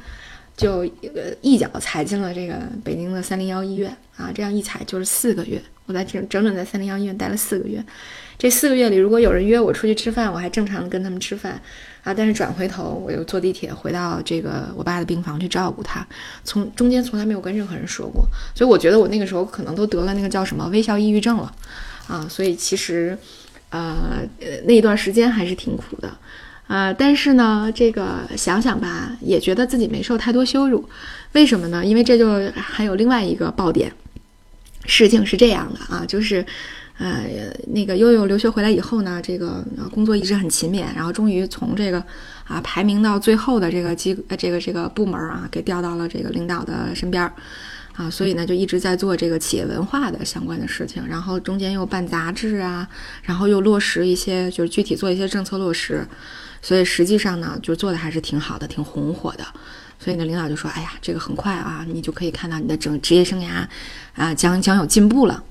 [0.62, 0.80] 就
[1.14, 5.60] 呃一脚踩进了这个北京的三零幺医院啊，这样一踩就是四个月。
[5.84, 7.84] 我在整整整在三零幺医院待了四个月。
[8.38, 11.60] 这四个月里，如果有人约我出去吃饭，我还正常的跟他们吃饭
[12.02, 12.14] 啊。
[12.14, 16.06] 但是转回头，我又坐地铁回到这个我爸的病房去照顾他，
[16.44, 18.24] 从中间从来没有跟任何人说过。
[18.54, 21.52] 所以我觉得我那个时候可能都得了那个叫什么微笑抑郁症了。
[22.08, 23.16] 啊，所以其实，
[23.70, 24.26] 呃，
[24.64, 26.12] 那一段时间还是挺苦的，
[26.72, 30.88] 啊，但是呢，这个想想吧，也觉得自己没受太多羞辱，
[31.32, 31.84] 为什么呢？
[31.84, 33.92] 因为这就还有另外一个爆点，
[34.86, 36.42] 事情是这样的啊，就是，
[36.96, 37.26] 呃，
[37.74, 42.02] 那个悠悠留学回来以后呢，这个工作一直很勤勉，然后终于从这个
[42.48, 47.34] 啊排名到最后的这个机这个这个部门啊，给调到了这个领导的身边儿。
[47.94, 52.88] 啊，所以呢，就一直在做这个企业文化的相关的事情，然后中间又办杂志啊，
[53.22, 56.02] 然后又落实一些，就是具体做一些政策落实，
[56.62, 59.44] 所以实际上呢，就做的还是挺好的，挺红火的。
[59.98, 63.66] 所以呢，领导就说：“哎呀，这个很快啊，你就可以看到你的整职业生涯
[64.14, 65.44] 啊，将将有进步了。”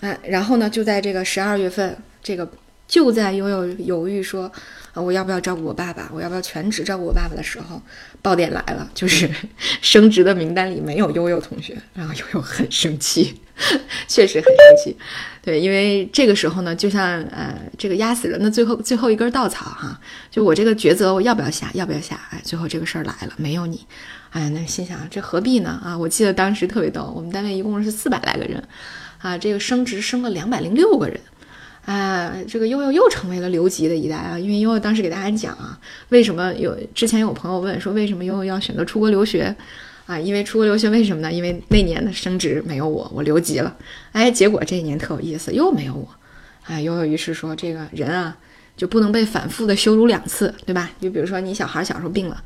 [0.00, 2.50] 哎，然后呢，就在这个十二月份，这个
[2.88, 4.50] 就在悠悠犹豫说。
[4.92, 6.10] 啊，我要不要照顾我爸爸？
[6.12, 7.80] 我要不要全职照顾我爸爸的时候，
[8.20, 9.30] 爆点来了，就是
[9.80, 13.40] 升职的名单里没有悠悠同学，然后悠悠很生气，
[14.08, 14.96] 确实很生气。
[15.42, 19.98] 对，因为这个时候呢，就像呃，这个压死人的最后最后一根稻草哈，
[20.30, 22.20] 就我这个抉择，我要不要下，要不要下？
[22.30, 23.86] 哎，最后这个事儿来了，没有你，
[24.30, 25.80] 哎，那心想这何必呢？
[25.82, 28.62] 啊，我记得当时特别逗，我们单位一共是四百来个人，
[29.18, 31.18] 啊，这个升职升了两百零六个人。
[31.86, 34.38] 啊，这个悠悠又成为了留级的一代啊！
[34.38, 35.76] 因为悠悠当时给大家讲啊，
[36.10, 39.56] 为什么有之前有朋友问说为什么悠悠要选择出国留学
[40.10, 40.18] 啊？
[40.18, 41.32] 因为出国留学为什么呢？
[41.32, 43.76] 因为那年的升职没有我，我留级了。
[44.12, 46.08] 哎，结果这一年特有意思，又没有我。
[46.64, 48.36] 哎，悠悠于是说，这个人啊
[48.76, 50.90] 就不能被反复的羞辱两次，对吧？
[51.00, 52.42] 就比如说你小孩小时候病了，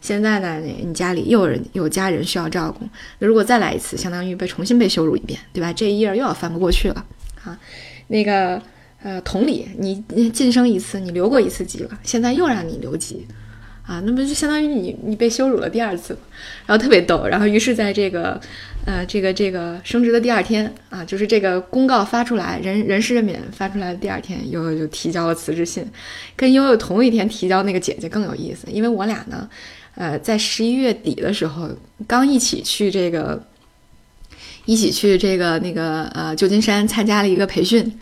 [0.00, 2.86] 现在呢你家里又有人有家人需要照顾，
[3.18, 5.72] 如果再来一次，相当于被重新被羞辱一遍，对吧？
[5.72, 7.04] 这一页又要翻不过去了
[7.44, 7.58] 啊，
[8.06, 8.62] 那个。
[9.00, 13.24] 呃，同理，你晋升一次，你留过一次级了，现在又让你留级，
[13.88, 16.14] 啊，那么就相当于你你被羞辱了第二次，
[16.66, 18.38] 然后特别逗，然后于是在这个，
[18.84, 25.86] 呃，这个这个升职的第二天啊，就是这个公告发出来，人人事任免发出来的第二天，悠悠就提交了辞职信，
[26.36, 29.48] 跟悠悠同一天提交那个姐姐更有意思，因为我俩呢，
[29.94, 31.70] 呃，在十一月底的时候
[32.06, 33.42] 刚一起去这个，
[34.66, 37.98] 一起去这个那个呃旧金山参加了一个培训。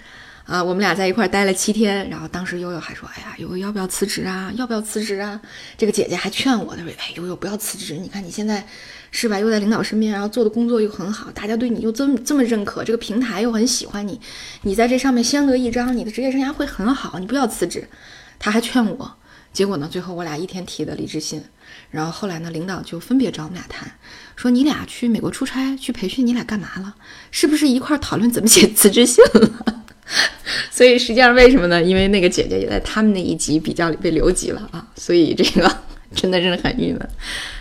[0.47, 4.53] 啊，我们俩在一块儿待了七天，然后当时悠悠还说：“哎呀，悠悠要不要辞职啊？
[4.55, 5.41] 要不要辞职啊？”
[5.77, 8.65] 这个姐姐还劝我，她说：“哎，悠悠不要辞职，你看你现在
[9.11, 14.21] 是吧，又在领导身边，然后做的工作又很好，大家对你又这么这么认可，这个平台又很喜欢你，
[14.63, 17.89] 你在这上面相得益彰，你的职业生涯会很好，你不要辞职。”
[18.39, 19.17] 她还劝我，
[19.53, 21.43] 结果呢，最后我俩一天提的离职信，
[21.91, 23.91] 然后后来呢，领导就分别找我们俩谈，
[24.37, 26.95] 说你俩去美国出差去培训，你俩干嘛了？
[27.33, 29.83] 是不是一块儿讨论怎么写辞职信了？
[30.71, 31.83] 所以实际上为什么呢？
[31.83, 35.71] 因为那个姐姐也在他们那一级比较里被留级了啊，所以这个
[36.15, 37.09] 真的真的很郁闷。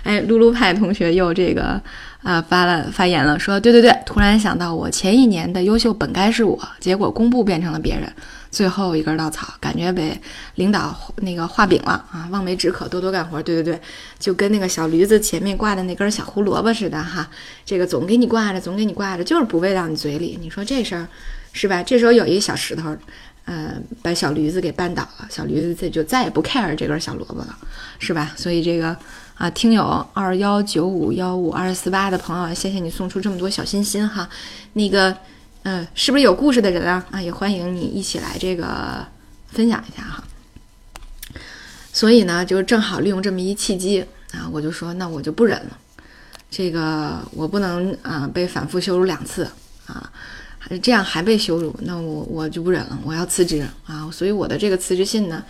[0.03, 1.81] 哎，露露派同学又这个
[2.21, 8.07] 啊发了发言了，说对对对，突然想到我前一年的优秀本该是我，结果公布变成了别人，
[8.51, 10.15] 最后一根稻草，感觉被
[10.55, 13.41] 领导那个画饼了啊，望梅止渴，多多干活。
[13.41, 13.81] 对对对，
[14.19, 17.27] 就跟那个小驴子前面挂的那根小胡萝卜似的哈，
[17.65, 20.37] 这个总给你挂着，总给你挂着，就是不喂到你嘴里。
[20.39, 21.07] 你说这事儿。
[21.55, 21.81] 是吧？
[21.81, 22.93] 这时候有一个小石头，
[23.45, 27.57] 呃，把小驴子给绊倒了，小驴子就再也不 care 这根小萝卜了，
[27.97, 28.33] 是吧？
[28.35, 28.93] 所以这个
[29.35, 34.27] 啊，听友二幺九五幺五二四八的朋友，谢谢你送出这么多小心心哈。
[34.73, 35.15] 那个，
[35.63, 37.05] 嗯，是不是有故事的人啊？
[37.11, 39.07] 啊，也欢迎你一起来这个
[39.47, 40.21] 分享一下哈。
[41.93, 45.77] 所以呢，就正好利用这么一契机啊，我就说，那我就不忍了，
[46.51, 49.47] 这个我不能啊被反复羞辱两次
[49.87, 50.11] 啊，
[50.81, 54.09] 这样还被羞辱，那我我就不忍了，我要辞职啊。
[54.11, 55.43] 所以我的这个辞职信呢。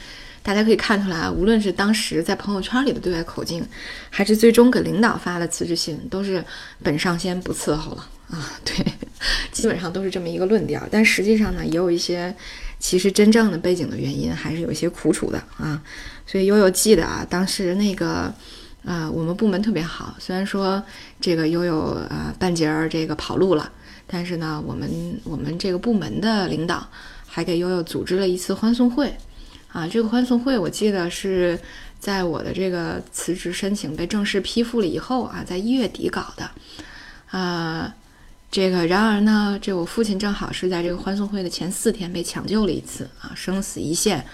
[0.45, 3.65] 大家可以看出来，无论是当时在朋友圈里的对外口径，
[4.11, 6.45] 还是最终给领导发的辞职信，都是
[6.83, 8.51] 本上仙不伺候了啊。
[8.63, 8.85] 对，
[9.51, 10.87] 基本上都是这么一个论调。
[10.91, 12.31] 但实际上呢，也有一些
[12.77, 15.81] 其实真正的背景的原因，还是有一些苦楚的啊。
[16.27, 18.31] 所以悠悠记得啊，当时那个
[18.83, 20.83] 呃，我们部门特别好，虽然说
[21.19, 23.71] 这个悠悠呃半截儿这个跑路了，
[24.07, 24.89] 但是呢，我们
[25.23, 26.87] 我们这个部门的领导
[27.27, 29.15] 还给悠悠组织了一次欢送会。
[29.71, 31.59] 啊，这个欢送会我记得是
[31.99, 36.49] 在我的这个辞职申请被正式批复了以后啊，在一月底搞的。
[37.29, 37.93] 啊，
[38.49, 44.25] 这个然而呢，这我父亲正好是在这个欢送会的前四天被抢救了一次啊，生死一线，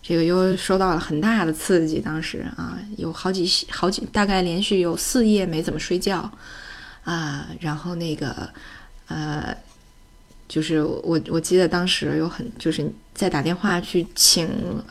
[0.00, 1.98] 这个又受到了很大的刺激。
[1.98, 6.30] 当时啊，有好几好几，大概连续有四夜没怎么睡觉
[7.02, 8.48] 啊，然后那个
[9.08, 9.56] 呃。
[10.46, 14.46] 就是我，我记得当时有很，就是在打电话去请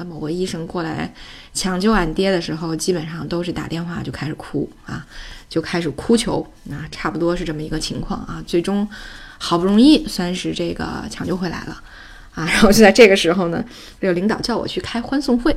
[0.08, 1.14] 某个医生过来
[1.54, 5.06] 抢救俺爹的时候，基本上都是打电话就开始哭啊，
[5.48, 8.44] 就开始哭求，啊，差不多是这么一个情况啊。
[8.48, 8.86] 最终
[9.38, 11.82] 好不容易算是这个抢救回来了
[12.34, 13.64] 啊，然后就在这个时候呢，
[14.02, 15.56] 这个领导叫我去开欢送会，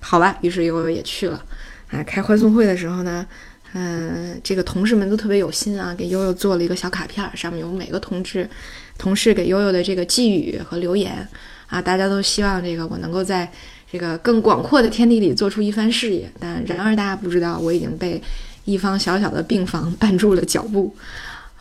[0.00, 1.44] 好吧，于是悠悠也去了
[1.90, 2.02] 啊。
[2.02, 3.24] 开欢送会的时候呢，
[3.74, 8.48] 嗯这个同事们都特别有心啊，给悠悠做了一个小卡片，上面有每个同志。
[8.96, 11.28] 同事给悠悠的这个寄语和留言
[11.66, 13.50] 啊，大家都希望这个我能够在
[13.90, 16.30] 这个更广阔的天地里做出一番事业。
[16.38, 18.22] 但然而大家不知道，我已经被
[18.64, 20.94] 一方小小的病房 绊住了脚步，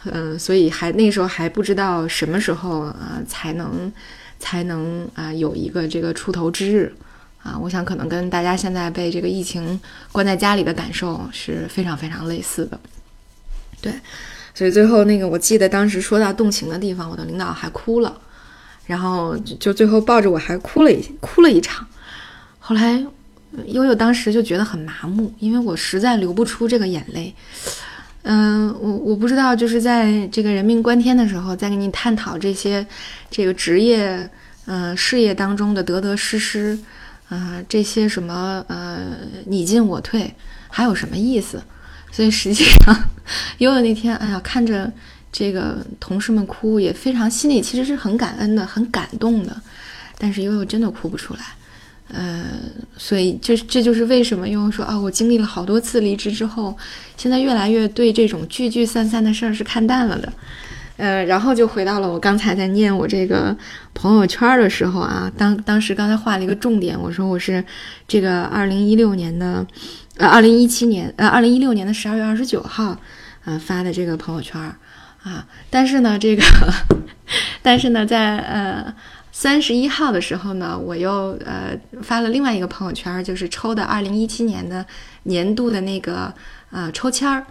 [0.06, 3.92] 嗯，所以还那时候还不知道什么时候啊才能
[4.38, 6.94] 才能啊有一个这个出头之日
[7.44, 7.56] 啊。
[7.60, 9.80] 我想可能跟大家现在被这个疫情
[10.12, 12.80] 关在家里的感受是非常非常类似的，
[13.80, 13.94] 对。
[14.56, 18.16] 所以最后那个，我记得当时说到动情的地方，我的领导还哭了，
[18.86, 21.88] 然后就最后抱着我还哭了一哭了一场。
[22.60, 23.04] 后来
[23.66, 27.34] 悠悠当时就觉得很麻木，因为我实在流不出这个眼泪。
[28.22, 32.86] 嗯，我我不知道，就是在这个人命关天的时候，在跟你探讨这些
[33.32, 34.30] 这个职业
[34.66, 36.78] 嗯事业当中的得得失失，
[37.34, 40.34] 啊这些什么呃你进我退，
[40.70, 41.62] 还有什么意思？
[42.12, 42.96] 所以实际上，
[43.58, 44.92] 悠悠那天，哎呀，看着
[45.32, 49.62] 这个同事们哭，也非常心里其实是很感恩的，很感动的。
[50.20, 51.40] 但是悠悠真的哭不出来，
[52.10, 52.46] 呃，
[52.98, 56.78] 所以这这就是为什么悠悠说啊，我经历了好多次离职之后，
[57.18, 60.32] 现在越来越对这种聚聚散散的事儿是看淡了的。
[60.98, 63.56] 呃，然后就回到了我刚才在念我这个
[63.94, 67.64] 朋友圈的时候啊，当当时刚才画了一个重点，我说我是
[68.08, 69.66] 这个二零一六年的。
[70.16, 72.96] 呃，二零一七年，呃，二零一六年的十二月二十九号，
[73.46, 74.62] 呃，发的这个朋友圈
[75.24, 76.44] 啊，但是呢，这个，
[77.64, 78.94] 但是呢，在呃
[79.32, 84.86] 三十一号的时候呢，我又呃发了另外一个朋友圈，就是抽的二零一七年的
[85.24, 86.32] 年度的那个
[86.70, 87.44] 呃抽签儿，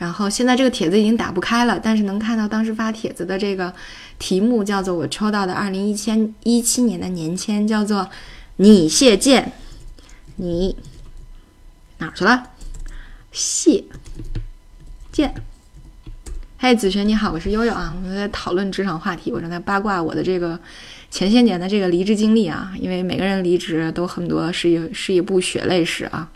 [0.00, 3.70] 然后现在这个帖子已经打不开了，但是能看到当时发帖子的这个
[4.18, 8.08] 题目叫做我抽到的二零一千一七年的年签叫做
[8.56, 9.52] 你谢剑，
[10.36, 10.74] 你。
[11.98, 12.44] 哪儿去了？
[13.30, 13.84] 谢
[15.12, 15.34] 见。
[16.56, 17.92] 嘿，子璇你好，我是悠悠啊。
[17.94, 20.58] 我们在讨论职场话题，我正在八卦我的这个
[21.10, 22.72] 前些年的这个离职经历啊。
[22.78, 26.30] 因为每个人离职都很多是一是一部血泪史啊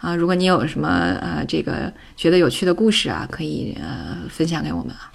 [0.00, 0.16] 啊！
[0.16, 0.88] 如果你有什么
[1.20, 5.12] 呃这个觉得有趣的故事啊，可以呃分享给我们啊。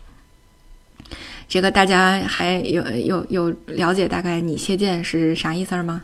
[1.47, 6.03] 这个大家还有有有了解大概你谢剑是啥意思吗？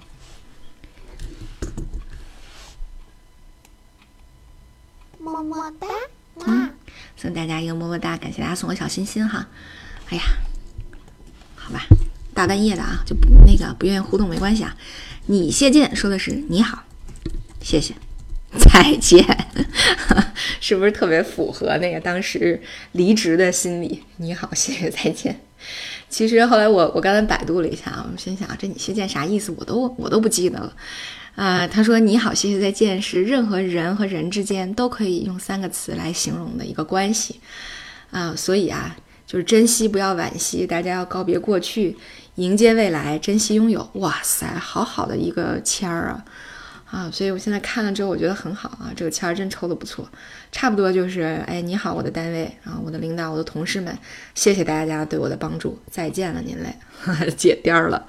[5.20, 5.88] 么么哒，
[6.48, 6.72] 嗯，
[7.16, 9.48] 送大家一个么么哒，感谢大家送我小心心哈。
[10.10, 10.24] 哎呀，
[11.56, 11.86] 好吧，
[12.34, 14.76] 大半夜的啊，就不那个不愿意互动没关系啊。
[15.28, 16.84] 你谢剑说的是你好，
[17.62, 17.96] 谢谢，
[18.60, 19.26] 再见，
[20.60, 24.04] 是不是特别符合那个当时离职的心理？
[24.18, 25.40] 你好，谢谢，再见。
[26.10, 29.54] 其实后来我我刚才百度了一下啊，我心想这你谢见啥意思？
[29.58, 30.74] 我都我都不记得了。
[31.36, 37.40] 啊，他说你好，谢谢再见是任何人和人之间都可以用三个词来形容的一个关系，
[38.12, 41.96] 啊，所以啊，就是珍惜不要惋惜，大家要告别过去，
[42.36, 43.90] 迎接未来，珍惜拥有。
[43.94, 46.26] 哇塞，好好的一个签儿啊，
[46.92, 50.06] 啊，所以我现在看了之后，我觉得很好啊，这个签儿真抽的不错，
[50.52, 53.98] 差不多就是，哎，你好，我的单位啊，我的领导，我的同事们，
[54.36, 56.76] 谢谢大家对我的帮助，再见了您嘞，
[57.38, 58.06] 解颠儿了，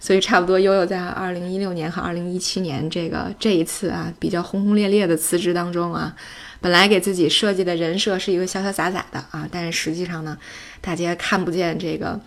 [0.00, 6.16] 所以差不多悠悠在二零一六年和二零一七年这个这一次啊，比较轰轰烈烈的辞职当中啊，
[6.62, 10.38] 本来给自己设计的人设是一个潇潇洒洒的啊，但是实际上呢，
[10.80, 12.18] 大家看不见这个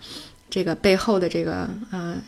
[0.48, 2.22] 这个背后的这个嗯。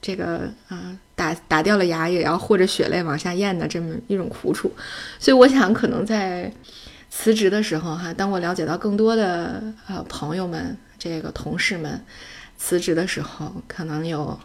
[0.00, 4.70] 这个啊，打打掉了牙也要和着血泪往下咽的这么一种苦楚，
[5.18, 6.52] 所以我想，可能在
[7.10, 12.00] 辞职的时候哈，当我了解到更多的呃朋友们、这个同事们
[12.56, 14.38] 辞职的时候，可能有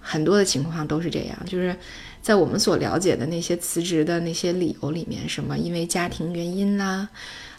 [0.00, 1.76] 很多的情况都是这样，就是
[2.20, 7.08] 在我们所了解的那些辞职的那些理由里面，什么因为家庭原因啦，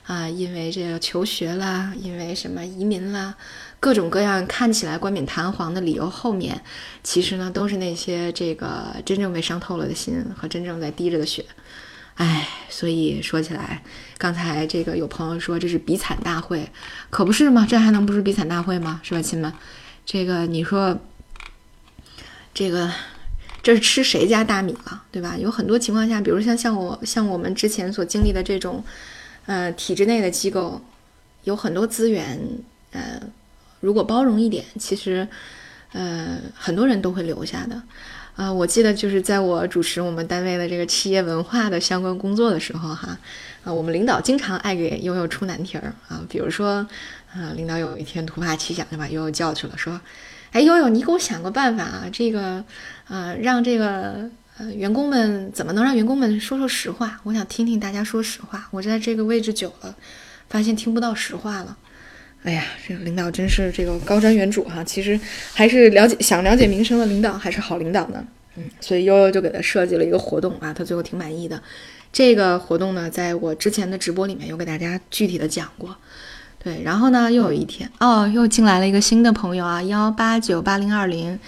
[0.06, 3.36] 啊，因为这个求学啦，因为什么移民啦。
[3.80, 6.62] 各种各样看起来冠冕堂皇的理由后面，
[7.04, 11.44] 其实呢都是那些这个真正被伤透了的心和真正在滴着的血。
[12.16, 13.82] 唉，所以说起来，
[14.20, 16.70] 刚才这个有朋友说这是比惨大会，
[17.10, 17.66] 可不是吗？
[17.68, 19.00] 这还能不是比惨大会吗？
[19.02, 19.52] 是吧，亲们？
[20.06, 21.00] 这个你说，
[22.54, 22.92] 这个
[23.64, 25.38] 这是吃谁家大米了，对吧？
[25.38, 28.84] 有很多情况下，比如像像我像我们之前所经历的这种，
[29.46, 30.82] 呃，体制内的机构，
[31.44, 32.40] 有很多资源，
[32.92, 33.22] 呃。
[33.84, 35.28] 如果包容一点，其实，
[35.92, 37.82] 呃，很多人都会留下的。
[38.36, 43.18] 啊，我记得就是在我主持我们单位的这个企业文化的相关工作的时候，哈，
[43.64, 46.22] 啊，我们领导经常爱给悠悠出难题儿啊。
[46.30, 46.88] 比如说，
[47.34, 50.00] 啊，领导有一天突发奇想就把悠悠叫去了，说
[50.52, 52.64] ：“哎，悠悠，你给我想个办法啊，这个，
[53.08, 57.20] 啊，让这个呃员工们怎么能让员工们说说实话？
[57.24, 58.68] 我想听听大家说实话。
[58.72, 59.96] 我在这个位置久了，
[60.50, 61.78] 发现听不到实话了。”
[62.44, 64.84] 哎呀，这个领导真是这个高瞻远瞩哈！
[64.84, 65.18] 其实
[65.54, 68.26] 还是了解想了解民生的领导还是好领导呢。
[68.58, 71.62] 嗯，所以悠悠就给他设计了一个活动啊，他最后挺满意的。
[72.12, 75.96] 这个活动呢，在我之前的直播里面有给大家具体的讲过。
[76.64, 81.40] 对，然后呢，又有一天哦，又进来了一个新的朋友啊，幺八九八零二零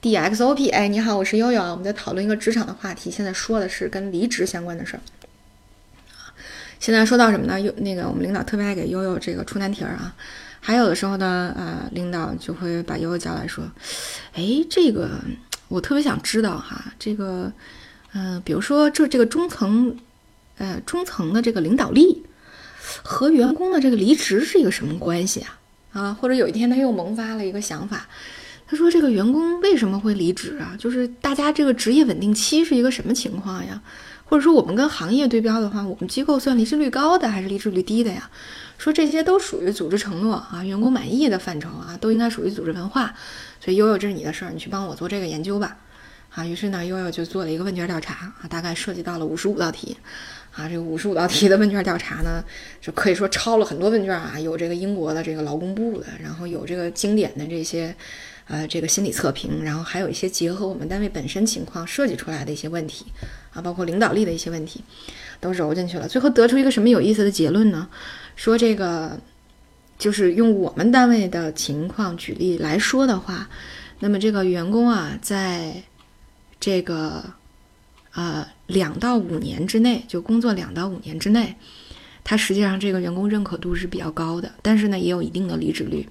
[0.00, 0.72] dxop。
[0.72, 5.00] 哎，你好，我是悠悠啊，我们在讨论一个职场的话题，现在说的是跟离职相关的事儿。
[6.78, 7.60] 现在说到什么呢？
[7.60, 10.14] 有那个我们领导特别爱给悠悠这个出难题儿啊，
[10.60, 13.64] 还有的时候呢，呃，领导就会把悠悠叫来说
[14.34, 15.10] ：“哎，这个
[15.66, 17.52] 我特别想知道哈，这个，
[18.12, 19.96] 呃，比如说这这个中层，
[20.58, 22.22] 呃，中层的这个领导力
[23.02, 25.58] 和员工的这个离职是一个什么关系啊？
[25.92, 28.06] 啊，或者有一天他又萌发了一个想法，
[28.66, 30.74] 他说这个员工为什么会离职啊？
[30.78, 33.80] 就是大家这个职业稳定期是一个什么情况呀？”
[34.30, 38.30] 或者说我们跟行业对标的话，我们机构算离职率高的还是离职率低的呀？
[38.78, 43.12] 说这些都属于组织承诺啊，员工满意的范畴啊，都应该属于组织文化。
[43.60, 45.76] 所以悠悠，这是你的事儿，你去帮我做这个研究吧。
[46.32, 49.96] 啊，于是呢，悠悠就做了一个问卷调查啊，大概涉及到了五十五道题。
[50.52, 52.44] 啊，这个五十五道题的问卷调查呢，
[52.80, 57.94] 就可以说抄了很多问卷啊，有这个英国的这个劳工部的，然后有这个经典的这些。
[58.52, 63.06] 呃，这个心理测评，然后还有一些结合我们单位本身情况设计出来的一些问题，
[63.52, 64.82] 啊，包括领导力的一些问题，
[65.38, 66.08] 都揉进去了。
[66.08, 67.88] 最后得出一个什么有意思的结论呢？
[68.34, 69.16] 说这个
[70.00, 73.48] 就是用我们单位的情况举例来说的话，
[74.00, 75.72] 那么这个员工啊，在
[76.58, 77.22] 这个
[78.14, 81.56] 呃两到五年之内，就工作两到五年之内，
[82.24, 86.08] 他实际上这个员工认可度是比较高的，但是呢，也有一定的离职率。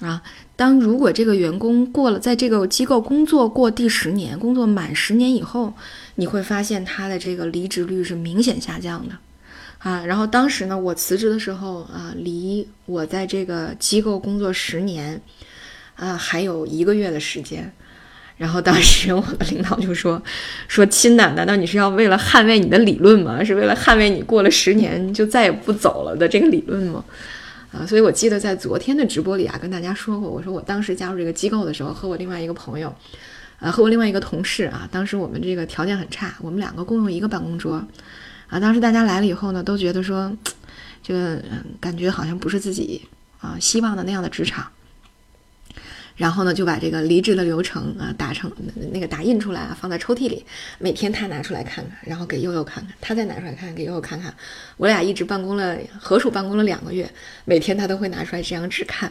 [0.00, 0.22] 啊，
[0.54, 5.74] 当如果这个员工过了在这个机构工作过第十年，工作满十年以后，
[6.14, 9.18] 你会发现他的这个离职率是明显下降的，
[9.78, 15.20] 啊，然后当时呢，我辞职的时候啊，离我在这个机构工作十年，
[15.96, 17.72] 啊，还有一个月的时间，
[18.38, 20.22] 然后当时我的领导就说，
[20.68, 23.42] 说亲的，难道你是要为了捍卫你的理论吗？
[23.42, 27.04] 是为了捍卫你过了十年就再也不走了的这个理论吗？
[27.72, 32.94] 啊，所以我记得在昨天的直播里啊，跟大家说过，我说我当时加入这个机构的时候，和我另外一个朋友，
[33.58, 37.84] 呃，和我另外一个同事啊，当时我们这个条件很差，我们两个共用一个办公桌，
[38.46, 40.32] 啊，当时大家来了以后呢，都觉得说，
[41.02, 41.42] 这个
[41.80, 43.02] 感觉好像不是自己
[43.40, 44.64] 啊希望的那样的职场。
[46.18, 48.52] 然后呢，就把这个离职的流程啊打成
[48.92, 50.44] 那个打印出来啊，放在抽屉里。
[50.78, 54.34] 每天他拿出来看看，然后给悠悠看看，他再拿出来看，给悠悠看看。
[54.76, 57.08] 我俩一直办公了，合署办公了两个月，
[57.46, 59.10] 每天他都会拿出来这张纸看。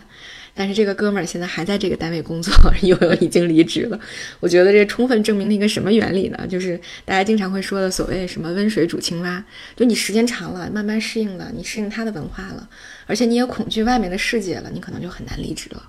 [0.53, 2.51] 但是这个哥们儿现在还在这个单位工作，
[2.81, 3.99] 悠悠已经离职了。
[4.39, 6.47] 我觉得这充分证明了一个什么原理呢？
[6.49, 9.43] 就是大家经常会说的所谓什么温水煮青蛙，
[9.75, 12.67] 就你时间长了，慢慢适应了，你适应他的文化了，
[13.05, 15.83] 而且你也恐惧外面的世界了，你可能就很难离职了。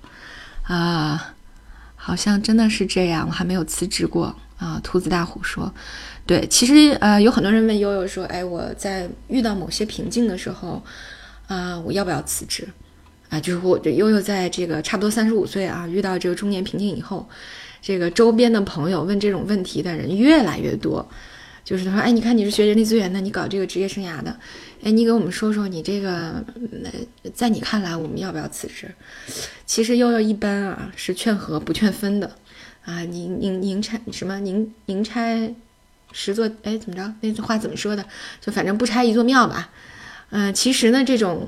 [0.69, 1.33] 啊，
[1.95, 3.25] 好像真的是这样。
[3.27, 5.73] 我还没有辞职过啊，兔子大虎说，
[6.27, 10.83] 对，其实呃，有很多人问悠悠说，哎，我在遇到某些瓶颈的时候，
[11.47, 12.67] 啊，我要不要辞职？
[13.29, 17.27] 啊，就是我悠悠在这个差不多三十五岁啊，遇到这个中年瓶颈以后，
[17.81, 21.09] 这个周边的朋友问这种问题的人越来越多。
[21.69, 24.35] 就是他说，哎，你看你是学人力资源的，你搞这个职业生涯的，
[24.81, 26.43] 哎，你给我们说说你这个，
[27.35, 28.91] 在你看来我们要不要辞职？
[29.67, 32.35] 其实悠悠一般啊是劝和不劝分的，
[32.85, 35.53] 啊，宁宁宁拆什么宁宁拆
[36.11, 37.13] 十座，哎，怎么着？
[37.21, 38.03] 那句话怎么说的？
[38.41, 39.69] 就反正不拆一座庙吧。
[40.31, 41.47] 嗯，其实呢，这种。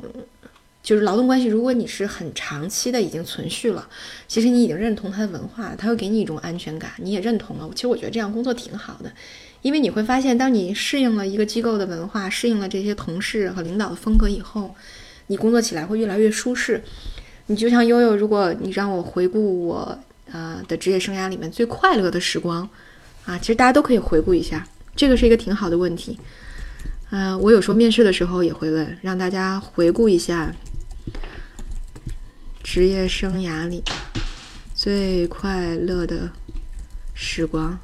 [0.84, 3.88] 就是劳动关系，如果你是很长期的已经存续了，
[4.28, 7.70] 其实你已经认同他的文化，他会给你一种安全感，你也认同了。
[7.76, 9.14] 其实我觉得这样工作挺好的，
[9.62, 14.74] 因为你会发现，当你适应了一个机构的文化，适应了这些同事和领导的风格以后，
[15.28, 16.84] 你工作起来会越来越舒适。
[17.48, 19.98] 你就像悠悠，如果你让我回顾我
[20.32, 22.68] 呃的职业生涯里面最快乐的时光，
[23.26, 26.18] 啊，其实大家都可以回顾一下，这个是一个挺好的问题。
[27.10, 30.54] 嗯，我有时候面试的时候也会问，让大家回顾一下。
[32.64, 33.84] 职业生涯里
[34.74, 36.32] 最快乐的
[37.14, 37.78] 时光，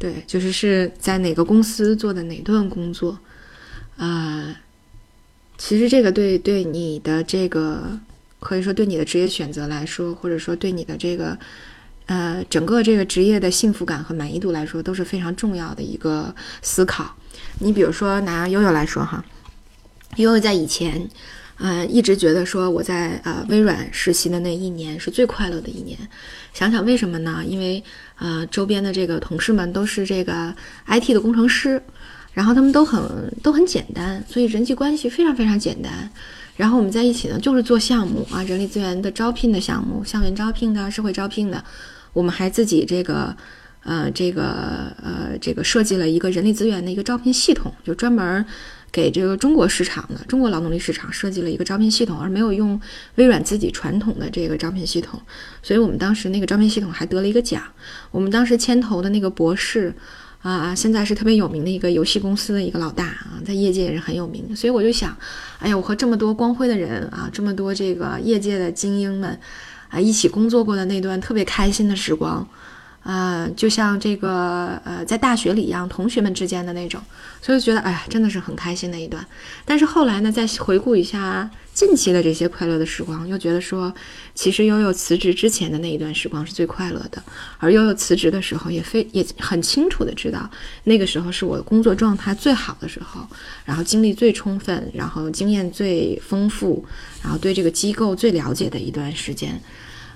[0.00, 3.18] 对，就是是在哪个公司做的哪段工作，
[3.98, 4.56] 啊，
[5.58, 8.00] 其实这个对对你的这个
[8.38, 11.38] 可以说对你的职业选择来说，或者说对你的这个
[12.06, 17.14] 呃整个这个职业的幸福感和满意度来说，都是非常重要的一个思考。
[17.58, 19.22] 你比如说拿悠悠来说哈，
[20.16, 21.10] 悠悠在以前。
[21.62, 25.98] 嗯，一直觉得说我在呃微软实习的那一年是最快乐的一年。
[26.54, 27.42] 想想为什么呢？
[27.46, 27.84] 因为
[28.18, 30.54] 呃周边的这个同事们都是这个
[30.86, 31.82] IT 的工程师，
[32.32, 36.10] 然后他们都很都很简单，所以人际关系非常非常简单。
[36.56, 41.62] 然后我们在一起呢，就是做项目啊，人力资源的招聘的项目，校园招聘的、社会招聘的。
[42.14, 43.36] 我们还自己这个
[43.84, 48.44] 呃这个呃这个设计了一个人力资源的一个招聘系统，就专门。
[48.92, 52.80] 给这个中国市场的中国劳动力市场设计了一个招聘系统，而没有用
[53.14, 55.20] 微软自己传统的这个招聘系统，
[55.62, 57.62] 所以我们当时那个招聘系统还得了一个奖。
[58.10, 59.94] 我们当时牵头的那个博士，
[60.42, 64.56] 啊，现在是特别有名的一个游戏公司的一个老大啊，在业界也是很有名。
[64.56, 65.16] 所以我就想，
[65.60, 69.38] 哎呀，我和这么多光辉的人啊，这么多这个业界的精英们
[69.88, 72.48] 啊，一起工作过的那段特别开心的时光。
[73.02, 77.00] 呃，就像这个呃，在大学里一样，同学们之间的那种，
[77.40, 79.26] 所以觉得哎呀，真的是很开心的一段。
[79.64, 83.92] 但是后来呢，再回顾一下近期的这些快乐的时光，又觉得说，
[84.34, 87.22] 其实悠悠辞职之前的那一段时光是最快乐的，
[87.58, 90.50] 而悠悠辞职的时候也非也很清楚的知道，
[90.84, 93.26] 那个时候是我工作状态最好的时候，
[93.64, 96.84] 然后精力最充分，然后经验最丰富，
[97.22, 99.58] 然后对这个机构最了解的一段时间。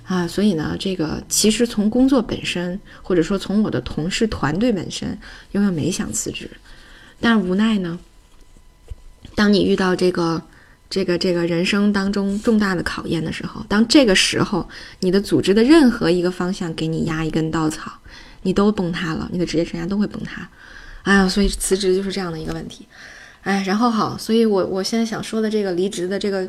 [0.06, 5.18] 啊，所以呢，这个其实从工作本身，或者说从我的同事团队本身，
[5.52, 6.50] 悠悠没想辞职，
[7.20, 7.98] 但是无奈呢，
[9.34, 10.42] 当你遇到这个
[10.90, 14.68] 这个这个人生当中重大的考验的时候，当这个时候
[15.00, 17.90] 你的组织的任何一个方向给你压一根稻草，
[18.42, 20.46] 你都崩塌了，你的职业生涯都会崩塌。
[21.04, 22.86] 哎呀，所以辞职就是这样的一个问题。
[23.40, 26.46] 哎，然后好，所以我我现在想说的这个离职的这个。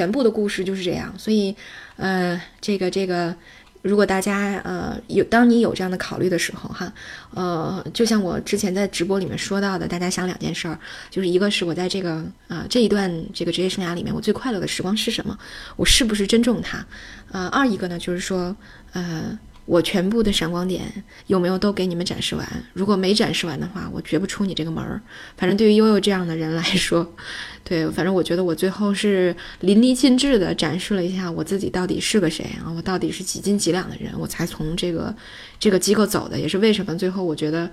[0.00, 1.54] 全部的故事就是这样，所以，
[1.96, 3.36] 呃，这个这个，
[3.82, 6.90] 如果大家呃有，当你有这样的考虑的时候，哈，
[7.34, 10.78] 呃，就像我之前在直播里面说到的，大家想两件事儿，
[11.10, 15.38] 就是一个是我在这个啊这一段这个职业生涯里面，我最快乐的时光是什么？
[15.76, 16.82] 我是不是珍重它？
[17.30, 18.56] 呃，二一个呢，就是说，
[18.92, 19.38] 呃。
[19.66, 20.82] 我全部的闪光点
[21.28, 22.44] 有没有都给你们展示完？
[22.72, 25.00] 如果没展示完的话，我绝不出你这个门儿。
[25.36, 27.14] 反正对于悠悠这样的人来说，
[27.62, 35.14] 对，反正我觉得我最后是淋漓尽致的展示了一下我自己到底是个谁啊，我到底是几斤几两的人，我才从这个
[35.58, 37.70] 这个机构走的，也是为什么最后我觉得，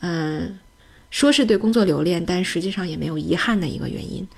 [0.00, 0.58] 嗯，
[1.10, 4.28] 说是对工作留恋，但实际上也没有遗憾的一个原因。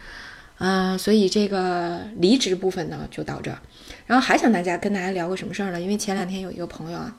[0.58, 3.58] 嗯，所以这个离职部分呢就到这儿，
[4.06, 5.80] 然后还想大家跟大家聊个什么事儿呢？
[5.80, 7.16] 因为前两天有一个朋友啊，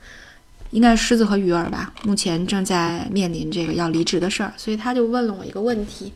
[0.71, 6.11] 应该狮子和鱼儿吧，目前正在面临这个要离职的事儿，所以他就问了我一个问题，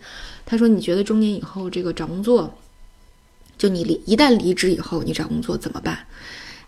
[0.46, 2.58] 他说：“你觉得中年以后这个找工作，
[3.58, 6.00] 就你离一旦离职以后，你找工作怎么办？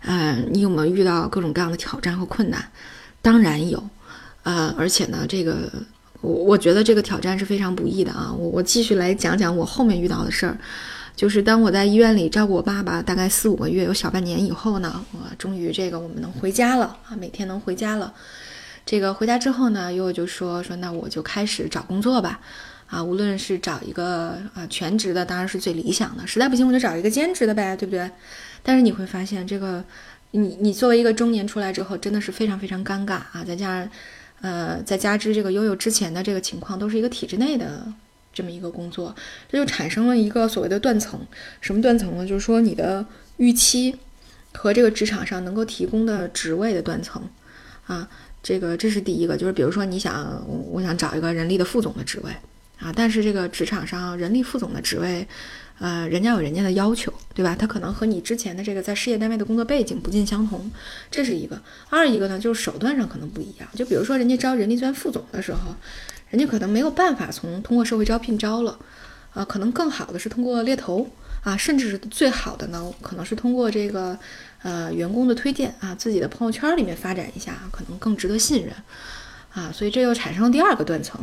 [0.01, 2.63] 嗯，你有没有遇到各种各样的挑战和困难？
[3.21, 3.83] 当然有，
[4.43, 5.71] 呃，而且呢，这个。”
[6.21, 8.33] 我我觉得这个挑战是非常不易的啊！
[8.33, 10.57] 我我继续来讲讲我后面遇到的事儿，
[11.17, 18.13] 就是当我在医院里照顾我爸爸大概四五个月，有小半年以后呢，我终于这个我们能回家了啊，每天能回家了。
[18.85, 22.39] 这个回家之后呢，悠悠就说说那我就开始找工作吧，
[22.85, 28.09] 啊，无论是找一个啊全职的，当然是最理想的，实在不行我就找一个兼职的呗，对不对？
[28.63, 29.83] 但是你会发现这个。
[30.31, 33.45] 你你作为一个中年出来之后，真的是非常非常尴尬啊！
[33.47, 33.89] 再加上，
[34.41, 37.81] 呃，再加之这个悠悠之前的这个情况，都是一个体制内的
[38.37, 39.15] 这么一个工作，
[39.51, 41.19] 这就产生了一个所谓的断层。
[41.59, 42.27] 什么断层呢？
[42.27, 43.03] 就是说你的
[43.37, 43.95] 预期
[44.53, 47.27] 和这个职场上能够提供的职位的断层
[47.87, 48.07] 啊。
[48.43, 52.31] 这个这是第一个，就是比如说你想，我想找一个人力的副总的职位
[52.77, 55.27] 啊，但是这个职场上人力副总的职位。
[55.79, 57.55] 呃，人家有人家的要求，对吧？
[57.55, 60.71] 他可能和你之前的这个在事业单位的工作背景不尽相同，
[61.11, 61.61] 这是一个。
[61.91, 63.69] 二一个呢，就是手段上可能不一样。
[63.75, 65.75] 就比如说，人家招人力资源副总的时候，
[66.29, 68.77] 人家可能没有办法从通过社会招聘招了，
[69.33, 71.09] 啊，可能更好的是通过猎头
[71.43, 74.17] 啊，甚至是最好的呢，可能是通过这个
[74.61, 78.73] 呃员工的推荐啊，自己的朋友圈里面发展一下，可能更值得信任
[79.53, 81.19] 啊，所以这又产生了第二个断层。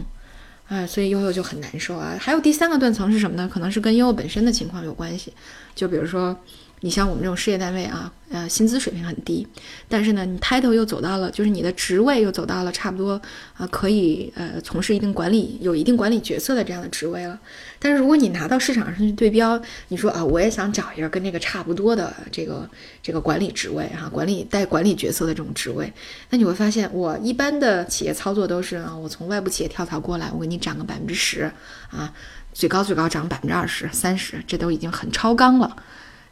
[0.66, 2.16] 啊，所以悠悠就很难受啊。
[2.18, 3.46] 还有第三个断层是什么呢？
[3.52, 5.32] 可能是跟悠悠本身的情况有关系，
[5.74, 6.34] 就比如说。
[6.80, 9.46] 你像我们这种事业单位啊，呃，薪资水平很低，
[9.88, 13.20] 但是呢，你 title 又走到了，就是你的职位又走到了差不多，
[13.56, 17.40] 呃，可以呃从事一定管理、有一定管理角色的这样的职位了。
[17.78, 19.58] 但是如果你拿到市场上去对标，
[19.88, 22.68] 你说啊，我也想找一个跟这个差不多的这个
[23.02, 25.90] 这个管理职位哈，管理带管理角色的这种职位，
[26.28, 31.50] 那你会发现，我一般的企业操作都是啊，我从外部企业跳槽过来，我给你涨个百分之十
[31.90, 32.12] 啊，
[32.52, 35.76] 最高最高涨百分之二十三十，这都已经很超纲了。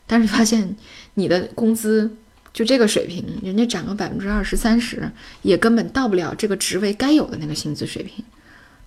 [0.07, 0.77] 但是发现
[1.15, 2.15] 你的工资
[2.53, 8.23] 就这个水平，人家涨个百分之二十三十，也根本到不了这个职位该有的那个薪资水平，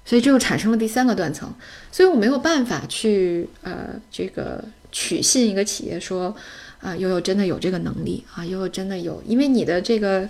[0.05, 1.51] 所以这又产生了第三个断层。
[1.91, 6.35] 所以我没有办法去呃这个取信一个企业说
[6.79, 10.29] 啊悠悠真的有这个能力啊悠悠真的有，因为你的这个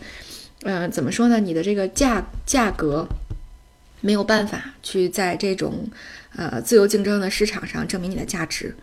[0.63, 1.39] 呃怎么说呢？
[1.39, 3.05] 你的这个价价格
[3.99, 5.89] 没有办法去在这种
[6.37, 8.73] 呃自由竞争的市场上证明你的价值，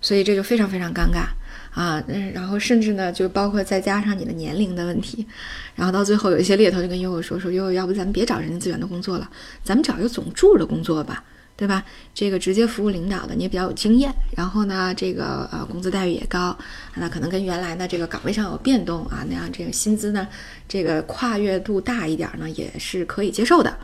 [0.00, 1.30] 所以这就非常非常尴尬。
[1.76, 2.02] 啊，
[2.32, 5.26] 然后甚至呢，就包括再加上你的年龄的问题，
[5.74, 9.30] 然后到最后有一些猎头就跟悠悠说说悠悠，要不咱们别找人力资源的工作了，
[9.62, 11.22] 咱们找一个总助的工作吧，
[11.54, 11.84] 对吧？
[12.14, 16.56] 这个直接服务领导的你也比较有经验，然后呢，这个呃工资待遇也高，
[16.94, 20.26] 那可能跟原来的这个岗位上有变动啊，那样这个薪资呢，
[20.66, 23.76] 这个跨越度大一点呢，也是可以接受的。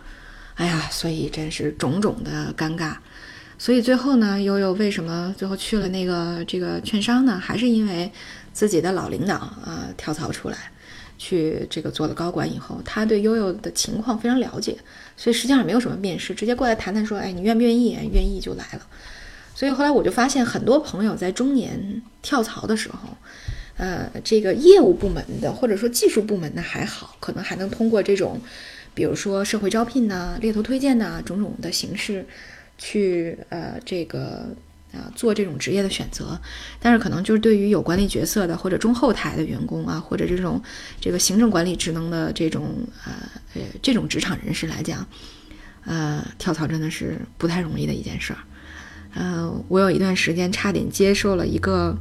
[0.55, 2.95] 哎呀，所以真是种种的尴尬。
[3.63, 7.39] 所以最后呢，悠悠为什么最后去了那个这个券商呢？
[7.39, 8.11] 还是因为
[8.53, 10.59] 自己的老领导啊跳槽出来，
[11.17, 14.77] 去这个做了高管以后，他对悠悠的情况非常了解，
[15.17, 17.97] 所以实际上没有什么面试，直接过来谈谈说，哎，你愿不愿意？
[18.13, 18.81] 愿意就来了。
[19.55, 23.17] 所以后来我就发现，很多朋友在中年跳槽的时候，
[23.77, 28.41] 呃，这个业务部门的或者说技术部门的还好，可能还能通过这种，
[28.93, 32.27] 比如说社会招聘呐、猎头推荐呐种种的形式。
[32.85, 34.45] 去呃这个
[34.93, 36.37] 啊做这种职业的选择，
[36.81, 40.61] 但是可能就是对于有管理角色的或者中后台的员工啊，或者这种
[41.01, 42.75] 这个行政管理职能的这种
[43.05, 43.13] 呃
[43.55, 45.07] 呃这种职场人士来讲，
[45.85, 48.41] 呃跳槽真的是不太容易的一件事儿。
[49.15, 51.97] 呃，我有一段时间差点接受了一个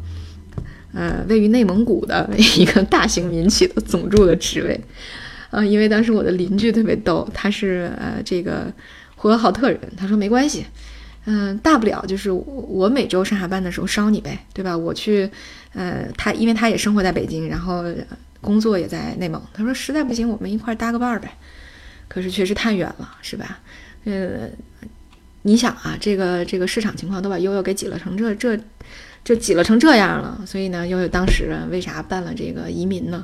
[0.94, 2.28] 呃位于内蒙古的
[2.58, 4.82] 一个大型民企的总助的职位，
[5.52, 8.74] 呃，因为当时我的邻居特别逗，他是呃这个。
[9.22, 10.66] 呼和浩特人，他说没关系，
[11.26, 14.76] 嗯，大不了就是我每周上下班的时候捎你呗，对吧？
[14.76, 15.30] 我去，
[15.74, 17.84] 呃，他因为他也生活在北京，然后
[18.42, 21.32] 工作也在内蒙，他说实在不行，我们一块搭个伴儿呗。
[22.08, 23.60] 可是确实太远了，是吧？
[24.06, 24.50] 呃，
[25.44, 28.60] 你想啊，这个这个市场情况都把悠悠给挤了成这这
[29.24, 33.24] 这挤了成这样了，所以呢，悠悠当时为啥办了这个移民呢？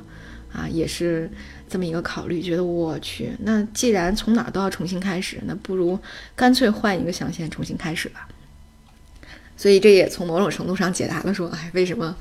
[0.54, 1.32] 啊，也是。
[1.70, 6.00] 这么一个考虑，觉得我去，那既然从哪都要重新开始，那不如
[6.36, 8.28] 干脆换一个象限重新开始吧。
[9.56, 12.16] 所以这也从某种程度上解答了说，哎，为什么，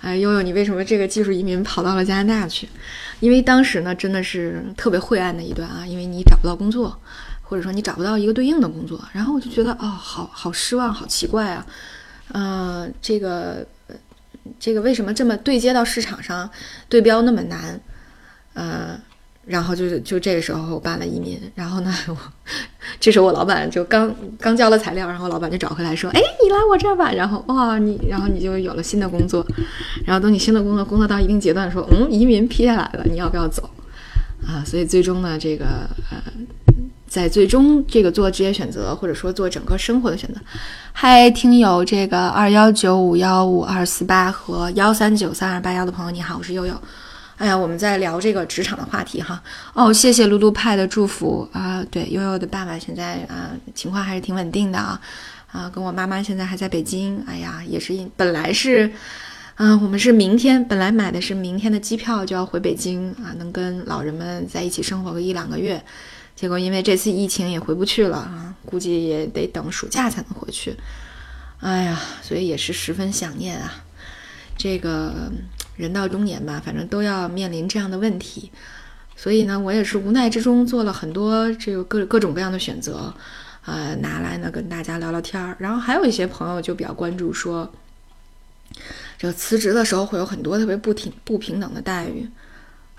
[0.00, 2.68] 哎，悠悠你为什么这个技术移民跑到了加拿大去？
[3.18, 6.96] 因为当时呢，真的是特别晦暗的一段啊，因为你找不到工作，
[7.42, 11.66] 或者说你找不到一个对应的工作，然后我就觉得，哦，好好失望，好奇怪啊，
[12.28, 13.66] 呃，这个，
[14.60, 16.48] 这个为什么这么对接到市场上
[16.88, 17.80] 对标那么难？
[18.56, 18.98] 呃，
[19.44, 22.16] 然后就是就这个时候我办了移民，然后呢，我
[22.98, 29.46] 这时候我老板就刚刚交了材料，然后老板就找回来说，哎，你来我这儿吧，然后哇，你然后你就有了新的工作，
[30.06, 33.68] 然后等你新的工作工作到一定阶段，说，嗯，移民批下来了，你要不要走？
[34.46, 35.66] 啊，所以最终呢，这个
[36.10, 36.16] 呃，
[37.06, 40.40] 在最终这个做职业选择或者说做整个生活的选择，
[40.92, 46.74] 嗨，听友这个二幺九五幺五二四八和幺三九三二八幺的朋友，你好，我是悠悠。
[47.36, 49.42] 哎呀，我们在聊这个职场的话题哈。
[49.74, 51.84] 哦，谢谢露露派的祝福啊。
[51.90, 55.00] 对，悠悠的爸爸现在啊情况还是挺稳定的啊。
[55.52, 57.22] 啊，跟我妈妈现在还在北京。
[57.26, 58.90] 哎呀，也是本来是，
[59.56, 65.82] 嗯，我们是明天本来买的是明天的机票就要回北京啊，能跟老人们在一起生活个一两个月，
[66.34, 70.74] 结果因为这次疫情也回不去了啊，估计也得等暑假才能回去。
[71.60, 73.72] 哎呀，所以也是十分想念啊。
[74.58, 75.30] 这个
[75.76, 78.50] 人到中年吧，反正都要面临这样的问题，
[79.16, 83.14] 所以呢，我也是无奈之中做了很多这个各各种各样的选择，
[83.64, 85.56] 呃，拿来呢跟大家聊聊天儿。
[85.58, 87.72] 然后还有一些朋友就比较关注说。
[89.18, 92.28] 这个辞职的时候会有很多特别不平不平等的待遇，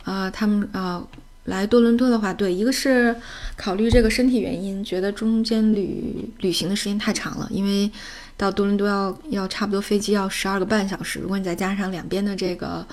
[0.03, 1.05] 啊，他们啊
[1.43, 3.15] 来多伦多的话，对，一个是
[3.55, 7.91] 考虑这个身体原因，觉得中间旅旅行的时间太长了，因为
[8.37, 12.85] 到多伦多要要差不多飞机要十二个半小时，如果你再加上两边的这个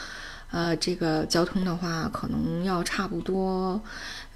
[0.51, 3.81] 呃这个交通的话，可能要差不多。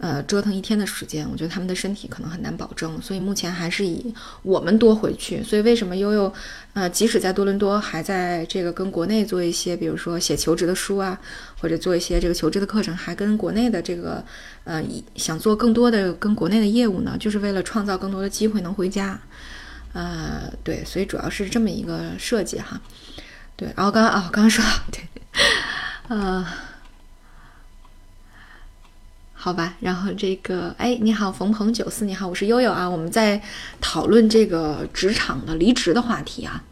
[0.00, 5.42] 呃，折腾一天的时间，我觉得他们的身体可能很难保证，所以目前还是以我们多回去。
[5.42, 6.32] 所以为什么悠悠，
[6.72, 11.18] 呃，即使在多伦多，还在这个跟国内做一些，比如说写求职的书啊，
[11.60, 14.24] 或者做一些这个求职的课程，还跟国内的这个，
[14.62, 14.80] 呃，
[15.16, 17.16] 想做更多的跟国内的业务呢？
[17.18, 19.20] 就是为了创造更多的机会能回家。
[19.92, 22.80] 呃，对，所以主要是这么一个设计哈。
[23.56, 25.02] 对，然后刚刚啊，我刚刚说对，
[26.08, 26.46] 呃。
[29.40, 33.40] 好吧，然后这个，哎，你好，冯鹏九四，你好，我是悠悠啊，我们在
[33.80, 36.62] 讨论这个职场的离职的话题啊，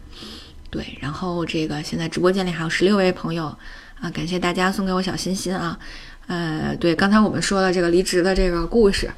[0.69, 3.47] 对，然后这个现在直播间里还有十六位朋友
[4.01, 5.79] 啊，感谢大家送给我小心心啊，
[6.27, 9.09] 呃，对，刚才我们说了这个离职的这个故事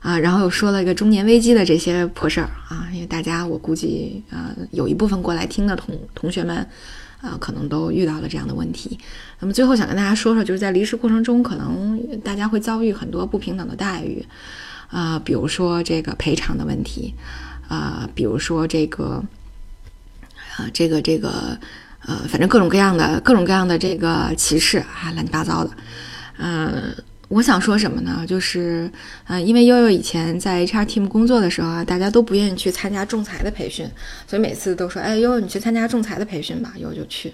[0.00, 6.66] 啊，然后又说了一个中年危机的这些破事儿啊，因为大家我估计呃有一部分过来听的同同学们。
[7.22, 8.98] 啊，可能都遇到了这样的问题。
[9.40, 14.24] 那么最后想跟大家说说，就是在离世过程中，可能大家会遭遇很多不平等的待遇，
[14.88, 17.12] 啊，比如说这个赔偿的问题，
[17.68, 19.22] 啊，比如说这个，
[20.56, 21.58] 啊，这个这个，
[22.06, 25.70] 呃，反正各种各样的各种各样的这个歧视啊，乱七八糟的，
[26.38, 26.96] 嗯。
[27.30, 28.24] 我想说什么呢？
[28.26, 28.90] 就是，
[29.24, 33.88] 呃，因为悠悠以前在 HR team 工作的时候啊，大家都不愿意去参加仲裁的培训，
[34.26, 37.32] 所以每次都说，哎，悠悠你去参加仲裁的培训吧，悠悠就去，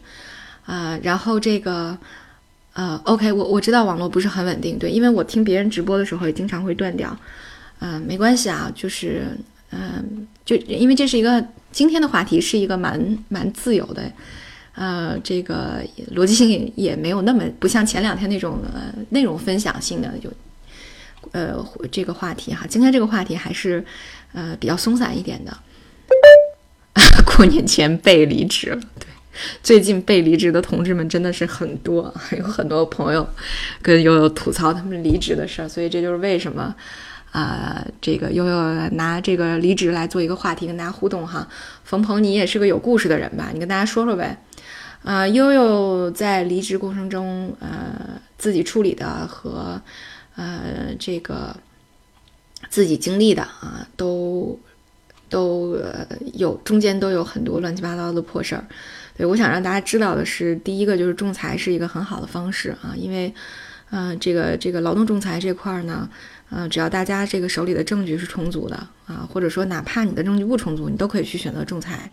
[0.67, 1.97] 啊，然后这个，
[2.75, 7.19] 呃，OK，我我知道网络不是很稳定，对，因为我听别人直播的时候也经常会断掉，
[7.79, 9.27] 嗯，没关系啊，就是，
[9.71, 11.43] 嗯，就因为这是一个
[11.73, 14.13] 今天的话题，是一个蛮蛮自由的。
[14.77, 15.83] 呃，这个
[16.15, 20.31] 逻辑性也没有那么不像前两天那种呃内容分享性的就
[21.33, 22.67] 呃这个话题哈。
[22.69, 23.83] 今天这个话题还是
[24.35, 25.57] 呃比较松散一点的。
[27.25, 29.07] 过年前被离职了，对，
[29.63, 33.27] 最近被离职的同志们真的是很多，有很多朋友
[33.83, 36.75] 跟悠悠吐槽他们离职的事儿，所以这就是为什么
[37.33, 41.47] 啊这个悠悠拿这个离职来做一个话题跟大家互动哈。
[41.85, 43.51] 冯鹏，你也是个有故事的人吧？
[43.53, 44.39] 你跟大家说说呗。
[45.07, 49.81] 呃，悠悠在离职过程中，呃，自己处理的和，
[50.35, 51.57] 呃，这个
[52.69, 54.59] 自己经历的啊，都
[55.29, 55.79] 都
[56.35, 58.67] 有中间都有很多乱七八糟的破事儿。
[59.17, 63.33] 对我想让大家知道的是，第一个就是仲裁是一个很好的方式啊，因为，
[63.91, 66.11] 嗯，这个这个劳动仲裁这块儿呢，
[66.51, 68.75] 嗯，只要大家这个手里的证据是充足的
[69.07, 72.11] 啊，或者说哪怕你的证据不充足，你都可以去选择仲裁。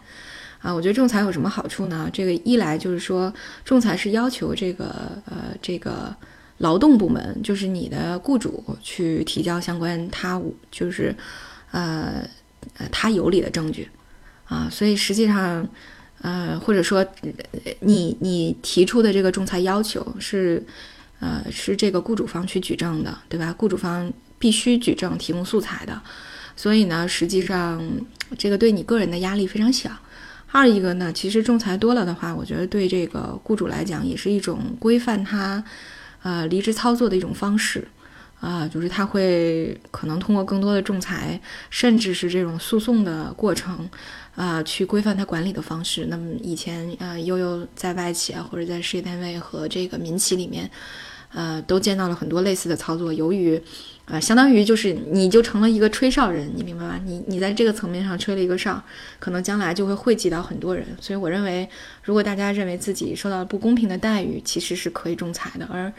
[0.64, 2.09] 啊，我觉得仲裁有什么好处呢？
[2.14, 3.32] 这个一来就是说，
[3.66, 4.86] 仲裁是要求这个
[5.26, 6.16] 呃这个
[6.59, 10.41] 劳动部门，就是你的雇主去提交相关他
[10.72, 11.14] 就是
[11.72, 12.26] 呃
[12.78, 13.89] 呃他有理的证据
[14.45, 15.68] 啊，所以实际上
[16.22, 17.05] 呃或者说
[17.82, 20.64] 你你提出的这个仲裁要求是
[21.20, 23.53] 呃是这个雇主方去举证的，对吧？
[23.57, 24.09] 雇主方
[24.39, 26.01] 必须举证提供素材的，
[26.55, 27.84] 所以呢，实际上
[28.38, 29.91] 这个对你个人的压力非常小。
[30.54, 35.64] 二一个呢，其实仲裁多了的话，我觉得对这个雇主来讲也是一种规范他，
[36.22, 37.88] 呃，离职操作的一种方式，
[38.39, 41.41] 啊，就是他会可能通过更多的仲裁，
[41.72, 43.89] 甚至是这种诉讼的过程，
[44.36, 46.06] 啊，去规范他管理的方式。
[46.06, 50.70] 那么以前，呃，悠悠在外企啊，或者在事业单位和这个民企里面，
[51.34, 53.12] 呃，都见到了很多类似的操作。
[53.12, 53.60] 由于
[54.06, 56.99] 啊，相当于就是你就成了一个吹哨人，你明白吗？
[57.06, 58.84] 你你在这个层面上吹了一个哨，
[59.18, 60.86] 可能将来就会惠及到很多人。
[60.99, 61.68] 所以我认为，
[62.04, 65.66] 如果大家认为自己受到了不公平的待遇，其实是可以仲裁的。
[65.72, 65.91] 而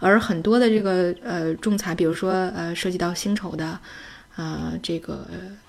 [0.00, 3.78] 而很多的这个呃仲裁，比如说呃涉及到薪酬的，
[4.34, 5.24] 呃这个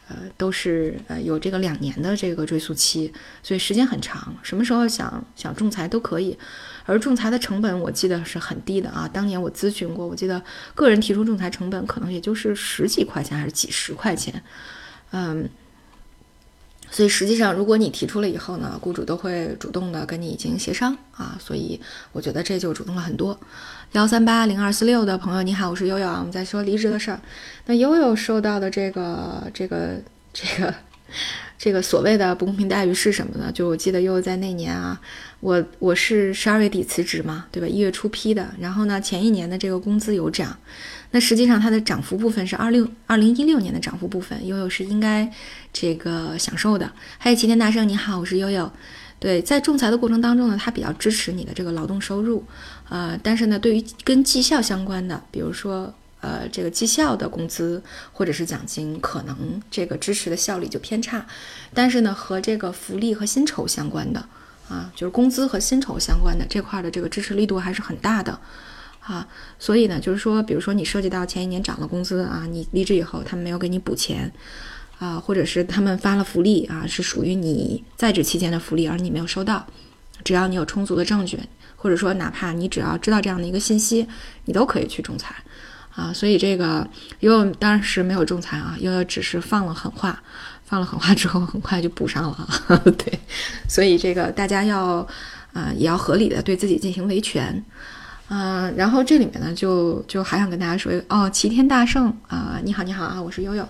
[0.10, 3.14] 呃都是呃有这个两年的这个追诉期，
[3.44, 4.36] 所以时间很长。
[4.42, 6.36] 什么时候想想仲裁都可以。
[6.86, 9.10] 而仲裁的成本，我记得是很低的啊。
[9.12, 10.42] 当年我咨询过，我记得
[10.76, 14.44] 个人提出仲裁成本可能也就是十几块钱还是几十块钱，
[15.12, 15.50] 嗯。
[16.92, 21.36] 所以实际上，如果你提出了以后呢，雇主都会主动的跟你进行协商啊。
[21.40, 21.82] 所以
[22.12, 23.36] 我觉得这就主动了很多。
[23.94, 26.18] 幺三八零二四六的朋友，你好，我是悠悠啊。
[26.20, 27.20] 我们在说离职的事儿。
[27.66, 30.00] 那悠悠受到的这个这个
[30.32, 30.72] 这个
[31.58, 33.52] 这个所谓的不公平待遇是什么呢？
[33.52, 35.00] 就我记得悠悠在那年啊，
[35.40, 37.68] 我我是十二月底辞职嘛，对吧？
[37.68, 38.50] 一月初批的。
[38.60, 40.58] 然后呢，前一年的这个工资有涨。
[41.12, 45.32] 那实际上它的涨幅部分是二六二零一六年的涨幅部分，悠悠是应该
[45.72, 46.92] 这个享受的。
[47.18, 48.70] 还有齐天大圣，你好，我是悠悠。
[49.20, 52.44] 对，在仲裁的过程当中呢，他比较支持你的这个劳动收入，
[52.90, 55.94] 呃，但是呢，对于跟绩效相关的，比如说
[56.24, 61.24] 呃这个绩效的工资或者是奖金，可能这个支持的效力就偏差。
[61.74, 64.26] 但是呢，和这个福利和薪酬相关的
[64.70, 68.40] 啊，就是工资和薪酬相关的这块的这个支持力度还是很大的。
[69.02, 69.28] 啊，
[69.60, 74.32] 所以呢，就是说，比如说你涉及到前一年涨了工资啊，你离职以后他们没有给你补钱，
[74.98, 79.68] 啊，或者是他们发了福利啊，是属于你在职期间的福利，而你没有收到，
[80.24, 81.38] 只要你有充足的证据，
[81.76, 84.08] 或者说哪怕你只要知道这样的一个信息，
[84.46, 85.36] 你都可以去仲裁，
[85.96, 86.88] 啊，所以这个
[87.20, 90.22] 悠悠当时没有仲裁啊，悠悠只是放了狠话，
[90.66, 92.50] 放了狠话之后很快就补上了，
[92.98, 93.20] 对，
[93.68, 95.08] 所以这个大家要
[95.54, 97.64] 啊也要合理的对自己进行维权。
[98.30, 103.68] 嗯，然后这里面呢，就就还想跟大家说一个哦，齐天大圣啊，你好，你好啊，我是悠悠，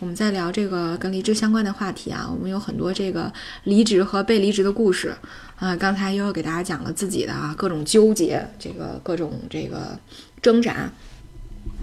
[0.00, 3.32] 我们在聊这个跟离职相关的话题啊，我们有很多这个
[3.64, 5.14] 离职和被离职的故事。
[5.56, 9.96] 啊，刚才悠悠给大家讲了自己的啊各种纠结，这个各种这个
[10.42, 10.90] 挣扎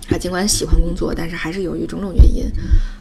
[0.10, 2.45] 啊，尽管喜欢工作，但是还是由于种种原因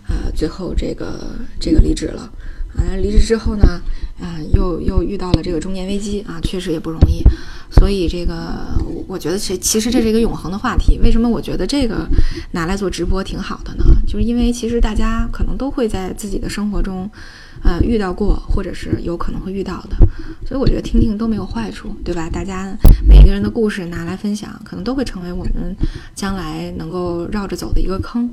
[0.09, 2.30] 啊，最后这个这个离职了
[2.76, 3.80] 啊，离职之后呢，
[4.20, 7.22] 啊，又又遇到了这个中年危机啊，确实也不容易。
[7.68, 8.78] 所以这个，
[9.09, 10.98] 我觉得其其实这是一个永恒的话题。
[11.00, 12.09] 为什么我觉得这个
[12.52, 13.84] 拿来做直播挺好的呢？
[14.07, 17.11] 就是因为其实大家可能都会在自己的生活中，
[17.62, 19.96] 呃，遇到过，或者是有可能会遇到的。
[20.46, 22.28] 所以我觉得听听都没有坏处，对吧？
[22.30, 22.76] 大家
[23.09, 25.76] 每个人的故事拿来分享，可能都会成为我们
[26.14, 28.28] 将来能够绕着走的一个坑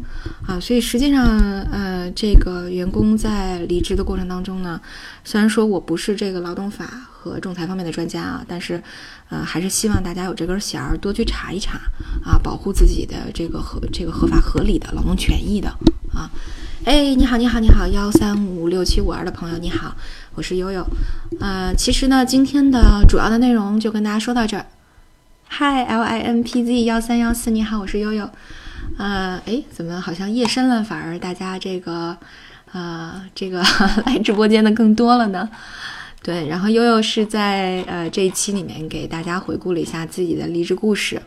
[0.46, 0.60] 啊。
[0.60, 1.40] 所以实际上，
[1.72, 4.80] 呃，这个员工在离职的过程当中呢，
[5.24, 8.82] 虽然说我不是这个劳动法和仲裁方面的专家啊，但是。
[9.30, 11.80] 呃，还是希望大家有这根弦儿，多去查一查
[12.24, 15.70] 啊，保护自己的这个合这个合法合理的劳动权益的
[16.14, 16.30] 啊。
[16.86, 19.96] 哎，你好，你好，你好，幺三五六七五二的朋友，你好，
[20.36, 20.86] 我是悠悠。
[21.40, 24.66] 呃，其实呢，今天的主要的内容就跟大家说到这儿。
[25.48, 28.30] 嗨，L I N P Z 幺三幺四，你好，我是悠悠。
[28.98, 32.18] 呃，哎，怎么好像夜深了，反而大家这个
[32.74, 33.64] 呃这个
[34.06, 35.50] 来直播间的更多了呢？
[36.22, 41.22] 对，然后悠悠是在呃这一期里面给大家回顾了一下自己的离职故事，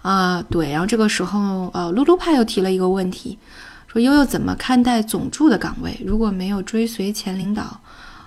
[0.00, 3.38] 啊，对，然后这个时候呃，露露派又提了一个问题，
[3.90, 5.98] 说悠悠怎么看待总助的岗位？
[6.04, 7.80] 如果没有追随前领导，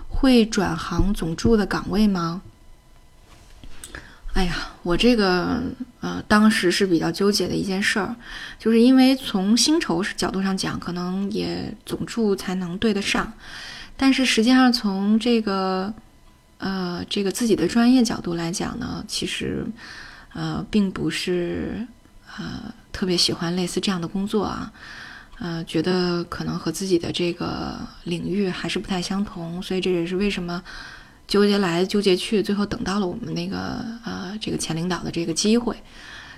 [0.10, 2.42] 会转行总助的岗位吗？
[4.34, 5.62] 哎呀，我这个
[6.00, 8.16] 呃当时是比较纠结的一件事儿，
[8.58, 13.34] 就是因为从薪酬角度上讲，可能也总助才能对得上。
[13.98, 15.94] 但是实际上，从这个，
[16.58, 19.64] 呃，这个自己的专业角度来讲呢，其实，
[20.34, 21.86] 呃，并不是，
[22.38, 24.72] 呃，特别喜欢类似这样的工作啊，
[25.44, 30.62] 呃，觉得可能和自己的这个领域还是不太相同，所以这也是为什么
[31.28, 35.76] 纠结来纠结去，最后等到了我们那个，呃，这个前领导的这个机会，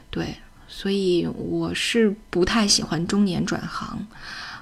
[0.10, 0.34] 对，
[0.70, 4.08] 所以我是不太喜欢中年转行。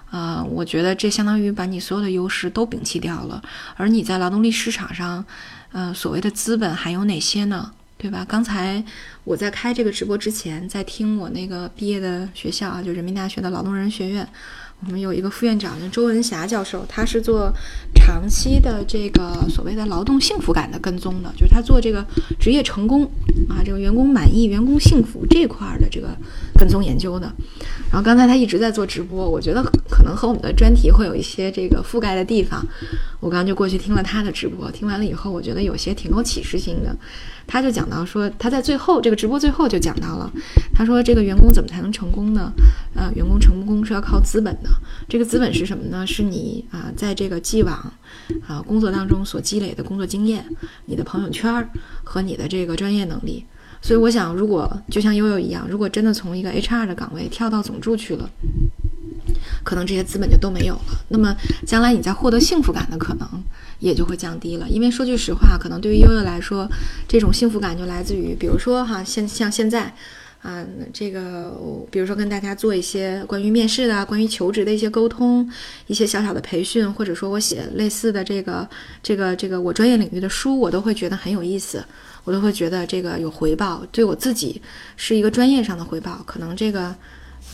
[0.09, 3.41] 啊，我觉得这相当于把你所有的优势都摒弃掉了，
[3.77, 5.23] 而你在劳动力市场上，
[5.71, 7.71] 呃，所谓的资本还有哪些呢？
[8.01, 8.25] 对吧？
[8.27, 8.83] 刚才
[9.23, 14.27] 我在开这个直播之前，在听我那个毕业的学校啊，就人民大学的劳动人学院。
[14.83, 17.53] 我们有一个副院长叫，周文霞教授，他是做
[17.93, 22.03] 长期的这个所谓的劳动幸福感的跟踪的，就是他做这个
[22.39, 23.03] 职业成功
[23.47, 26.09] 啊，这个员工满意、员工幸福这块的这个
[26.57, 27.31] 跟踪研究的。
[27.91, 32.65] 然后刚才他一直在做直播，我觉得可能和我们的专题会有一些这个覆盖的地方。
[33.19, 36.97] 我刚刚就过去听了他的直播，听完了以后，我觉得有些挺有启示性的。
[37.51, 40.31] 他就讲到说，他在最后这个直播最后就讲到了，
[40.73, 42.49] 他说这个员工怎么才能成功呢？
[42.95, 44.69] 呃，员工成功是要靠资本的。
[45.09, 46.07] 这个资本是什么呢？
[46.07, 47.73] 是你啊，在这个既往
[48.47, 50.45] 啊工作当中所积累的工作经验、
[50.85, 51.69] 你的朋友圈
[52.05, 53.43] 和你的这个专业能力。
[53.81, 58.29] 所以我想，如果就像悠悠一样，如果真的从一个 HR 的岗位跳到总助去了，
[59.63, 61.01] 可能这些资本就都没有了。
[61.09, 61.35] 那么
[61.65, 63.27] 将来你在获得幸福感的可能。
[63.81, 66.69] 也就会降低了，因为说句实话，可能对于悠悠来说，
[67.07, 69.91] 这种幸福感就来自于，比如说哈，现像现在，
[70.43, 71.51] 啊，这个
[71.89, 75.51] 比如说跟大家做一些关于面试的、关于求职的一些沟通，
[75.87, 78.69] 一些小小的培训，或者说我写类似的这个、
[79.01, 81.83] 这个、这个我专业领域的书，我都会觉得很有意思，
[82.23, 84.61] 我都会觉得这个有回报，对我自己
[84.95, 86.21] 是一个专业上的回报。
[86.27, 86.95] 可能这个，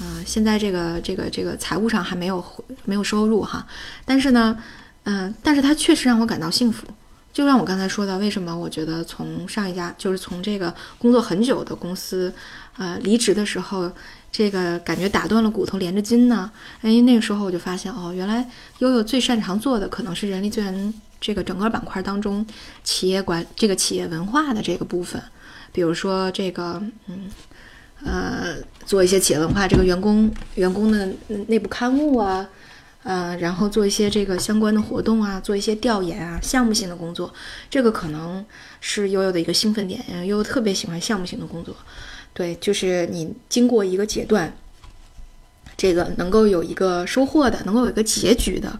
[0.02, 2.44] 嗯，现在这个、这个、这个财务上还没有
[2.86, 3.66] 没有收入哈，
[4.06, 4.58] 但是呢，
[5.04, 6.88] 嗯，但是它确实让我感到幸福。
[7.34, 12.34] 就像我刚才说的，为什么我觉得从上一家就是从这个工作很久的公司，
[12.78, 13.92] 呃，离职的时候，
[14.32, 16.52] 这个感觉打断了骨头连着筋呢？
[16.82, 22.44] 因为那个时候我就发现，哦，原来悠悠最擅长做的可能是人力资源这个整个板块当中
[22.84, 25.22] 企业管这个企业文化的这个部分，
[25.72, 27.30] 比如说这个，嗯，
[28.04, 31.10] 呃，做一些企业文化这个员工员工的
[31.48, 32.48] 内部刊物啊。
[33.04, 37.34] 呃，然后做一些这个相关的活动啊，做一些调研啊，项目性的工作，
[37.70, 38.46] 这个可能
[38.82, 40.04] 是悠悠的一个兴奋点。
[40.28, 41.74] 悠悠特别喜欢项目性的工作，
[42.34, 44.54] 对，就是你经过一个阶段，
[45.78, 48.78] 这个能够有一个收获的，能够有一个结局的，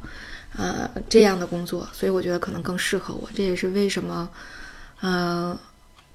[0.58, 3.30] 呃，这样的工作，所以我觉得可能更适合我。
[3.34, 4.28] 这也是为什么，
[5.00, 5.58] 呃，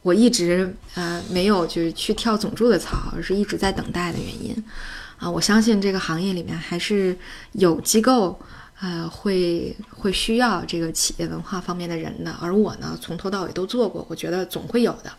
[0.03, 4.65] 我一直呃没有就是去跳总助的槽，而是一直在等待的原因。
[5.19, 7.17] 啊，我相信这个行业里面还是
[7.53, 8.37] 有机构，
[8.81, 12.35] 呃，会会需要这个企业文化方面的人的。
[12.41, 15.13] 而我呢，从头到尾都做过，我觉得总会有的。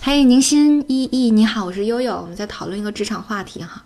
[0.00, 3.84] 嘿，宁心依依，你好，我是悠悠，我们在讨论一个职场话题哈。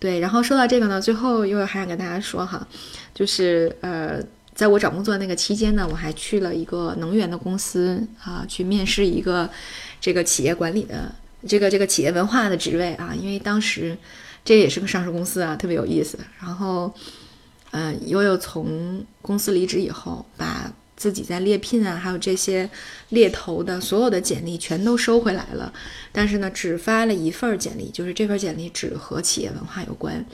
[0.00, 2.66] 对，然后说到这个呢，最后悠悠还想跟大家说哈，
[3.14, 4.20] 就是呃，
[4.56, 9.48] 在我找工作那个期间呢，我还去了一个能源的公司啊，去面试一个
[10.00, 11.14] 这个企业管理的
[11.46, 13.96] 这个这个企业文化的职位啊，因为当时。
[14.48, 16.16] 这也是个上市公司啊，特别有意思。
[16.38, 16.94] 然后，
[17.72, 22.70] 嗯，悠悠从公司离职以后，把自己在猎聘啊，还有这些
[23.08, 25.72] 猎头的所有的简历全都收回来了。
[26.12, 30.24] 但是呢，只发了一份简历，就是这份简历只和企业文化有关。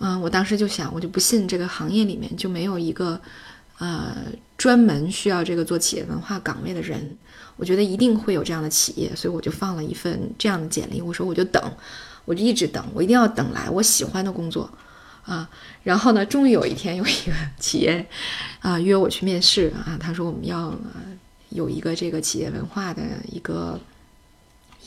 [0.00, 3.20] 嗯，我当时就想，我就不信这个行业里面就没有一个
[3.78, 4.16] 呃
[4.56, 7.16] 专门需要这个做企业文化岗位的人。
[7.56, 11.00] 我觉得一定会有这样的企业，所以我就放了一份这样的简历。
[11.00, 11.62] 我说，我就等。
[12.26, 14.70] 我就一直等，我一定要等来我喜欢的工作，
[15.26, 15.46] 啊，
[15.82, 18.06] 然后呢，终于有一天有一个企业，
[18.60, 20.74] 啊，约我去面试啊，他说我们要
[21.50, 23.78] 有一个这个企业文化的一个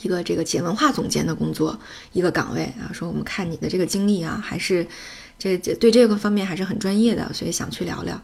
[0.02, 1.78] 一个这个企业文化总监的工作
[2.12, 4.84] 一个岗位啊，说我们看你的这个经历啊，还是
[5.38, 8.20] 这对这个方面还是很专业的，所以想去聊聊，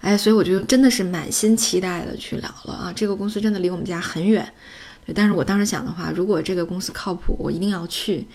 [0.00, 4.46] 哎，所以我就真的是满心期待的去聊了啊，这个公司真的离我们家很远。
[5.14, 8.26] 但是我当时想的话，如果这个公司靠谱，我一定要去，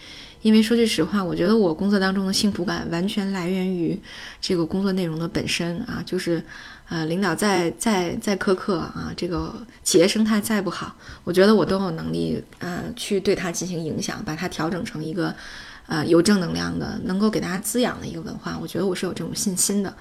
[0.43, 3.99] 因为说句实话，我觉得我工作当中的幸福感完全来源于
[4.39, 6.43] 这个工作内容的本身啊，就是，
[6.87, 15.33] 呃，领导再再再苛刻啊，这个企业生态再不好，我觉得我都有能力，呃，去对它进行影响，把它调整成一个，
[15.87, 19.91] 呃，有正能量的，能够给大家滋养的一个文化，我觉得我是有这种信心的，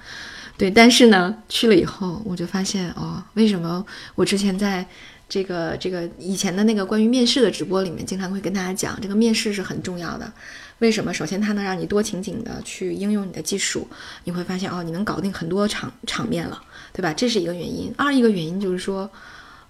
[0.59, 0.69] 对。
[0.69, 3.83] 但是呢，去了以后，我就发现哦，为什么
[4.13, 4.85] 我之前在。
[5.31, 10.33] 这个这个以前的那个关于面试的直播里面，经常会跟大家讲，这个面试是很重要的。
[10.79, 11.13] 为什么？
[11.13, 13.87] 首先，它能让你多情景的去应用你的技术，
[14.23, 16.59] 你会发现哦，你能搞定很多场场面了，
[16.91, 17.13] 对吧？
[17.13, 17.93] 这是一个原因。
[17.95, 19.07] 二一个原因就是说，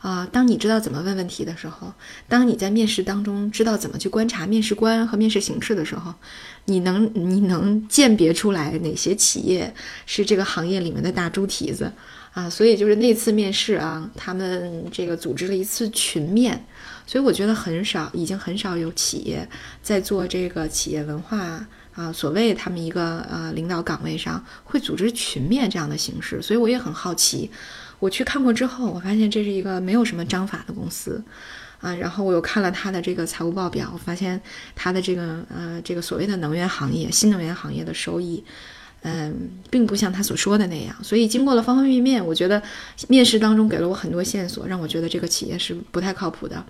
[0.01, 1.93] 啊，当你知道怎么问问题的时候，
[2.27, 6.13] 当你在面试当中知道怎么去观察面试官和面试形式的时候，
[6.65, 9.73] 你能你能鉴别出来哪些企业
[10.05, 11.91] 是这个行业里面的大猪蹄子。
[12.31, 16.63] 啊，所以就是那次面试啊，他们这个组织了一次群面，
[17.07, 19.49] 所以我觉得很少，已经很少有企业
[19.81, 27.49] 在做这个企业文化啊，所谓他们一个呃领导岗位上会组织群面这样的形式，所以我也很好奇。
[27.99, 31.23] 我去看过之后，我发现这是一个没有什么章法的公司
[31.81, 34.39] 啊，然后我又看了他的这个财务报表，我发现
[34.75, 38.43] 他的这个呃这个所谓的能源行业、新能源行业的收益。
[39.01, 39.33] 嗯，
[39.69, 42.61] 并不像他所说的那样，所以经过了方方面面，我觉得
[43.07, 46.61] 面试当中给了我很多线索，让我觉得这个企业是不太靠谱的。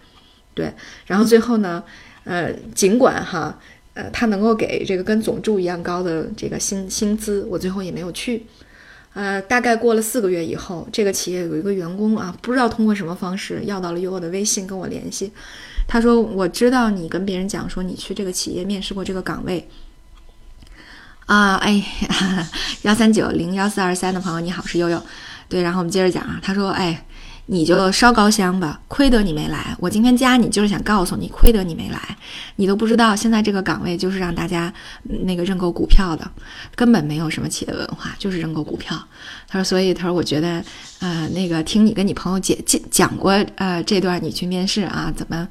[0.53, 0.71] 对，
[1.07, 1.83] 然后最后呢，
[2.25, 3.59] 呃，尽管哈，
[3.95, 8.45] 呃，他能够给这个跟总助一样高的这个薪薪资，我最后也没有去。
[9.19, 15.33] 呃，大概过了四个月以后，这个企业有一个员工啊，不知道通过什么方式要到了悠悠的微信跟我联系，
[15.89, 19.67] 他说：“我知道你跟别人讲说你去这个企业面试过这个岗位。”
[21.27, 21.83] 啊，哎，
[22.83, 25.03] 幺三九零幺四二三的朋友你好，是悠悠。
[25.49, 27.05] 对，然后我们接着讲啊，他说，哎，
[27.51, 29.75] 你就烧高香吧，亏得你没来。
[29.79, 31.99] 我今天加你就是想告诉你，亏得你没来，
[32.57, 34.71] 你都不知道现在这个岗位就是让大家
[35.25, 36.29] 那个认购股票的，
[36.75, 38.95] 根本没有什么企业文化，就是认购股票。
[39.47, 40.63] 他说，所以他说，我觉得，
[40.99, 45.47] 呃，那个听你跟你朋友解讲讲过，呃，这段你去面试啊，怎么，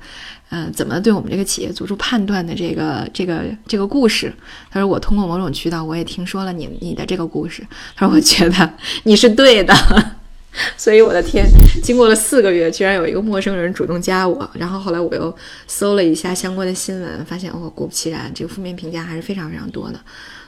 [0.50, 4.32] 呃，怎么对我们这个企业做出判断的这个这个这个故事。
[4.70, 7.66] 他说，我通过某种渠道我也听说了你你的这个故事。
[7.96, 9.74] 他说，我觉得你是对的。
[10.76, 11.46] 所以我的天，
[11.82, 15.34] 经过了四个月，居然有一个陌生人主动加我，然后后来我又
[15.66, 20.00] 搜了一下相关的新闻，发现哦，果不其然，这个负面评价还是非常非常多的。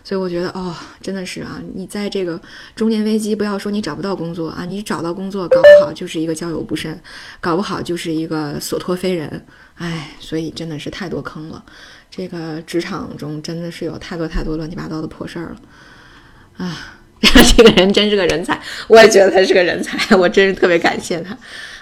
[0.03, 2.41] 所以我觉得哦，真的是啊，你在这个
[2.75, 6.99] 中年危机，不要说你找不到工作啊，你找到工作，搞不好就是一个交友不慎，
[7.39, 9.47] 搞不好就是一个所托非人，
[9.77, 11.63] 哎，所以真的是太多坑了。
[12.11, 16.97] 这个职场中真的是有太多太多乱七八糟的破事儿了，啊。
[17.57, 21.37] 这个人真是个人才，我也觉得他是个人才，我真是特别感谢他，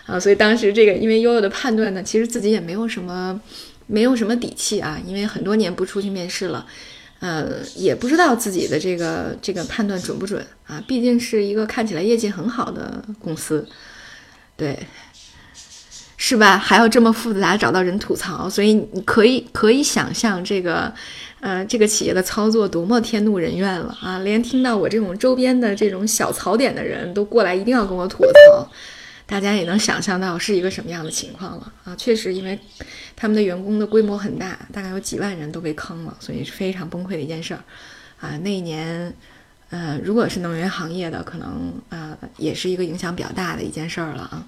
[0.06, 3.40] 啊，所以当时这个因为悠悠的判断呢，其实自己也没有什么，
[3.86, 6.66] 没有什么底气啊，因为很多年不出去面试了，
[7.20, 13.66] 呃，也不知道自己的这个这个判断准不准啊，毕竟是一个看起来业绩很好的公司，
[14.56, 14.77] 对。
[16.20, 16.59] 是吧？
[16.59, 20.93] 还要这么复杂找到人吐槽，所以你可以可以想象这个，
[21.40, 24.19] 呃，这个企业的操作多么天怒人怨了啊！
[24.20, 28.69] 连听到我这种周边的这种小槽点的人都过来，一定要跟我吐槽。
[29.24, 31.94] 大家也能想象到是一个什么样的情况了啊！
[31.97, 32.59] 确实，因为
[33.15, 37.62] 他们的员工的规模很大，大概有几万人都被坑了，所以是非常崩溃的一件事儿
[38.20, 38.39] 啊！
[38.39, 39.15] 那一年，
[39.69, 44.47] 呃，如果是能源行业的，可能呃也是一个影响比较大的一件事儿了啊。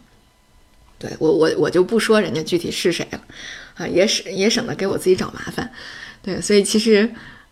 [0.99, 3.21] 对我我我就不说人家具体是谁了，
[3.75, 5.71] 啊，也省也省得给我自己找麻烦。
[6.23, 7.11] 对，所以其实，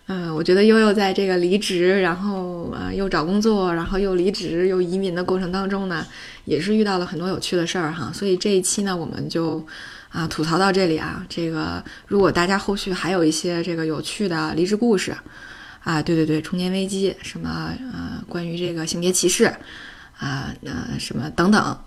[0.09, 6.07] 嗯，我觉得悠悠在这个离职，然后啊又找工作，然后又离职又移民的过程当中呢，
[6.45, 8.11] 也是遇到了很多有趣的事儿哈。
[8.13, 9.67] 所以这一期呢，我们就
[10.11, 11.25] 啊吐槽到这里啊。
[11.29, 15.17] 这个如果大家后续还有一些这个有趣的离职故事，
[15.83, 19.47] 啊，对对对，中年危机什么啊，关于这个性别歧视
[20.19, 21.79] 啊，那什么等等。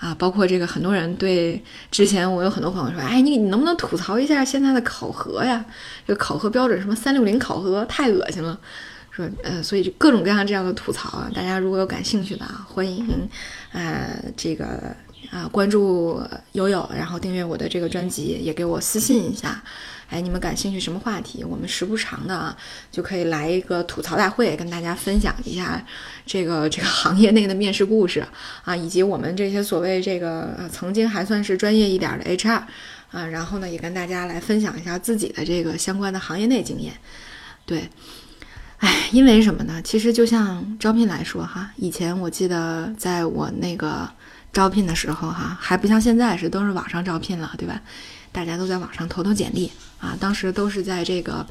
[0.00, 5.62] 啊，包括这个很多人对之前我有很多朋友说，哎，你你能不能吐槽一下现在的考核呀？
[6.06, 8.58] 这个考核标准什么三六零考核太恶心了，
[9.10, 13.28] 说呃，所以就各种各样这样的吐槽啊，大家如果有感兴趣的啊，欢迎
[13.72, 14.96] 呃这个
[15.30, 16.22] 啊关注
[16.52, 19.62] 悠悠，然后订阅我的这个专辑，也给我私信一下。
[20.10, 21.44] 哎，你们感兴趣什么话题？
[21.44, 22.56] 我们时不常的啊，
[22.90, 25.80] 就可以来一个吐槽大会，跟大家分享一下
[26.26, 28.26] 这个这个行业内的面试故事
[28.64, 32.62] 啊，以及我们这些所谓这个曾经还算是专业一点的 HR
[33.12, 36.92] 啊，然后呢，也跟大家来分享一下自己的这个相关的行业内经验。
[37.64, 37.88] 对，
[38.78, 39.80] 哎，因为什么呢？
[39.80, 44.10] 其实就像招聘来说哈，以前我记得在我那个
[44.52, 47.80] 招聘的时候哈，还不像现在是都是网上招聘了，对吧？
[48.32, 49.70] 大家都在网上投投简历。
[50.00, 51.46] 啊，当时都是在这个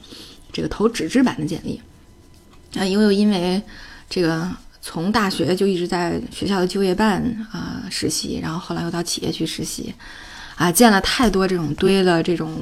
[0.52, 1.80] 这个投纸质版的简历，
[2.74, 3.62] 啊，因为因为
[4.10, 4.50] 这个
[4.82, 9.94] 从大学就一直在学校的就业办啊实习，然后后来又到企业去实习，
[10.56, 12.60] 啊，见了太多这种堆了这种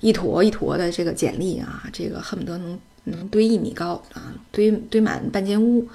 [0.00, 5.86] 一坨一坨的这个简历啊，这个恨不得能能堆一米高啊，堆堆满半间屋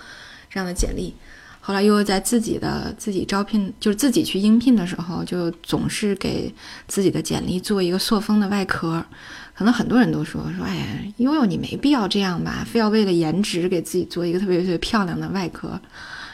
[0.48, 1.12] 这样的简历。
[1.66, 6.54] 后来又在自己的自己招聘，就是自己去应聘的时候，就总是给
[6.90, 9.02] 自己的简历做一个塑封的外壳。
[9.56, 10.86] 可能很多人都说说，哎呀，
[11.18, 15.80] 悠悠你没必要这样吧，非要为了颜值给自己做一个特别特别漂亮的外壳。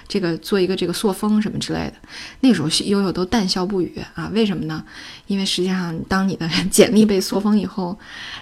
[0.07, 1.93] 这个做一个这个塑封什么之类的，
[2.39, 4.27] 那时候悠悠都淡笑不语啊。
[4.33, 4.83] 为什么呢？
[5.27, 7.95] 因为实际上，当你的 简历被塑封以后，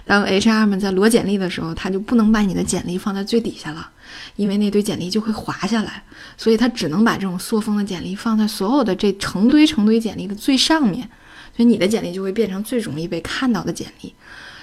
[0.05, 3.89] 当 HR 们在摞简历的时候，他就不能把你的简历放在最底下了，
[4.35, 6.03] 因为那堆简历就会滑下来，
[6.37, 11.09] 所以他只能把这种塑封的简历放在所有的这成堆成堆简历的最上面，
[11.55, 14.13] 所以你的简历就会变成最容易被看到的简历。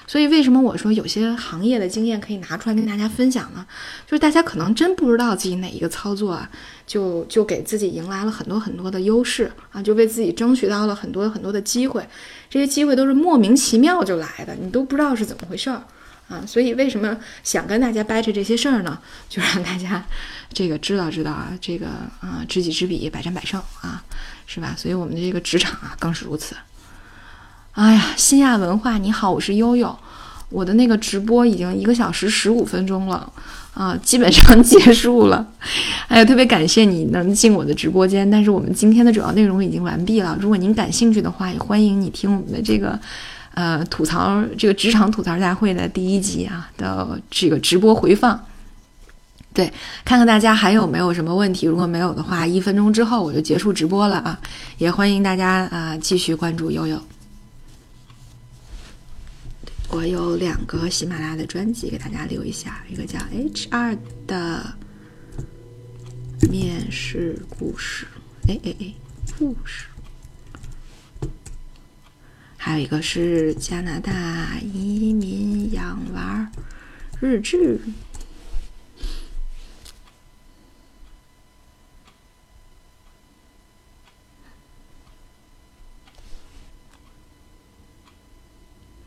[0.06, 3.64] 所以，为什么我说有些行业的经验可以拿出来跟大家分享呢？
[4.06, 6.50] 就是大家可能真不知道自己哪一个操作啊，
[6.86, 12.06] 就就给自己迎来了很多很多的优势啊，就为自己争取到了很多很多的机会。
[12.50, 15.82] 这些机会都是莫名其妙就来的，你都不知道是怎么回事儿
[16.35, 16.44] 啊。
[16.47, 18.98] 所以，为什么想跟大家掰扯这些事儿呢？
[19.28, 20.05] 就让大家
[20.52, 21.86] 这个知道知道啊，这个
[22.20, 24.02] 啊，知己知彼，百战百胜啊，
[24.47, 24.74] 是吧？
[24.77, 26.56] 所以我们的这个职场啊，更是如此。
[27.73, 29.97] 哎呀，新亚文化，你好，我是悠悠。
[30.51, 33.32] 我的那个直播已经一个小时十五分钟了，
[33.73, 35.44] 啊，基本上结束了。
[36.06, 40.39] 哎呀，特别感谢你能进我的直播间，但是我们今天的主要内容已经完毕了。
[40.40, 42.97] 如果您感兴趣的话，也欢迎你听我们的这个，
[43.55, 48.39] 呃，吐槽这个职场吐槽大会的第一集啊的这个直播回放。
[49.52, 49.72] 对，
[50.05, 54.40] 看看大家还有没有什么问题，如果没有的话，一分钟之后我就结束直播了啊！
[54.78, 57.01] 也欢迎大家啊继续关注悠悠。
[59.90, 64.74] 我有两个喜马拉雅的专辑给大家留一下，一个叫 HR 的
[66.51, 68.09] 面试故事，
[68.48, 68.93] 哎哎哎，
[69.39, 69.86] 故事，
[72.64, 74.12] 还有一个是加拿大
[74.72, 76.48] 移民养娃
[77.20, 77.78] 日志。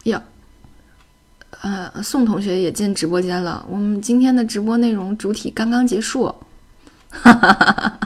[0.04, 0.22] 哟，
[1.62, 3.66] 呃，宋同学也进直播间了。
[3.68, 6.26] 我们今天的直播内容主体刚刚结束，
[7.10, 8.00] 哈哈哈哈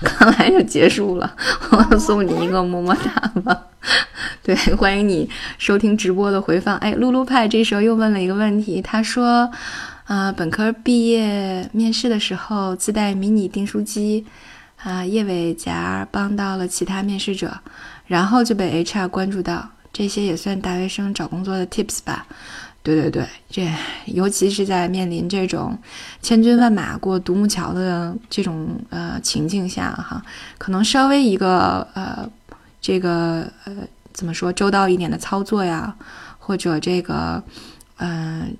[0.00, 1.36] 刚来就结束了。
[1.72, 3.10] 我送你一个么么哒
[3.40, 3.66] 吧。
[4.46, 5.28] 对， 欢迎你
[5.58, 6.76] 收听直播的回放。
[6.76, 9.50] 哎，露露派这时候又问了一个问题，他说
[10.06, 14.24] ：“啊，本科毕业面试的时候自带迷你订书机，
[14.84, 17.58] 啊，叶尾夹帮到了其他面试者，
[18.06, 22.24] 然后就被 HR 关注到。”这些也算大学生找工作的 tips 吧，
[22.84, 23.68] 对对对，这
[24.04, 25.76] 尤其是在面临这种
[26.22, 30.22] 千军万马过独木桥的这种呃情境下哈，
[30.56, 32.28] 可能稍微一个呃
[32.78, 33.72] 这个呃
[34.16, 35.94] 怎么说周到一点的操作呀，
[36.38, 37.44] 或者这个
[37.98, 38.56] 嗯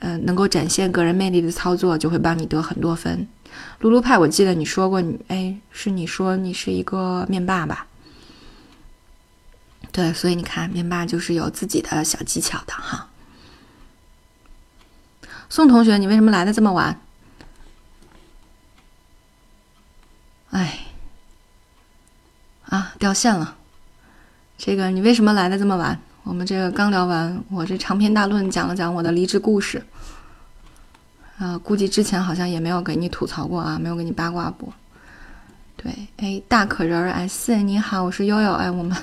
[0.00, 3.28] 嗯能够展现个人魅力的操作，就会帮你得很多分。
[3.78, 7.86] 露露派，我记得你说过你哎，是你说你是一个面霸吧？
[9.92, 13.08] 对，所以你看，面霸就是有自己的小技巧的哈。
[15.48, 17.00] 宋同学，你为什么来的这么晚？
[20.50, 20.80] 哎，
[22.64, 23.56] 啊，掉线了。
[24.58, 25.98] 这个你为什么来的这么晚？
[26.24, 29.82] 我们这个刚聊完，我这长篇大论讲了讲我的离职故事。
[31.38, 34.72] 啊，估计之前好像也没有给你吐槽过啊，没有给你八卦过。
[35.76, 38.96] 对，哎，大可人儿 S，你好，我是悠悠，哎，我们。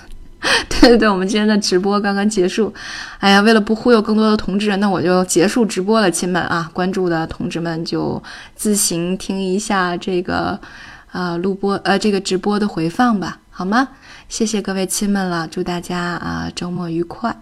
[0.68, 2.74] 对对对，我们今天的直播刚刚结束。
[3.20, 6.70] 哎呀，为了不忽悠更多的同志，那我就结束直播了，亲们啊！
[6.74, 8.22] 关注的同志们就
[8.56, 10.60] 自行听一下这个
[11.12, 13.88] 啊录播呃这个直播的回放吧，好吗？
[14.34, 17.40] 谢谢各位亲们了，祝大家啊周末愉快。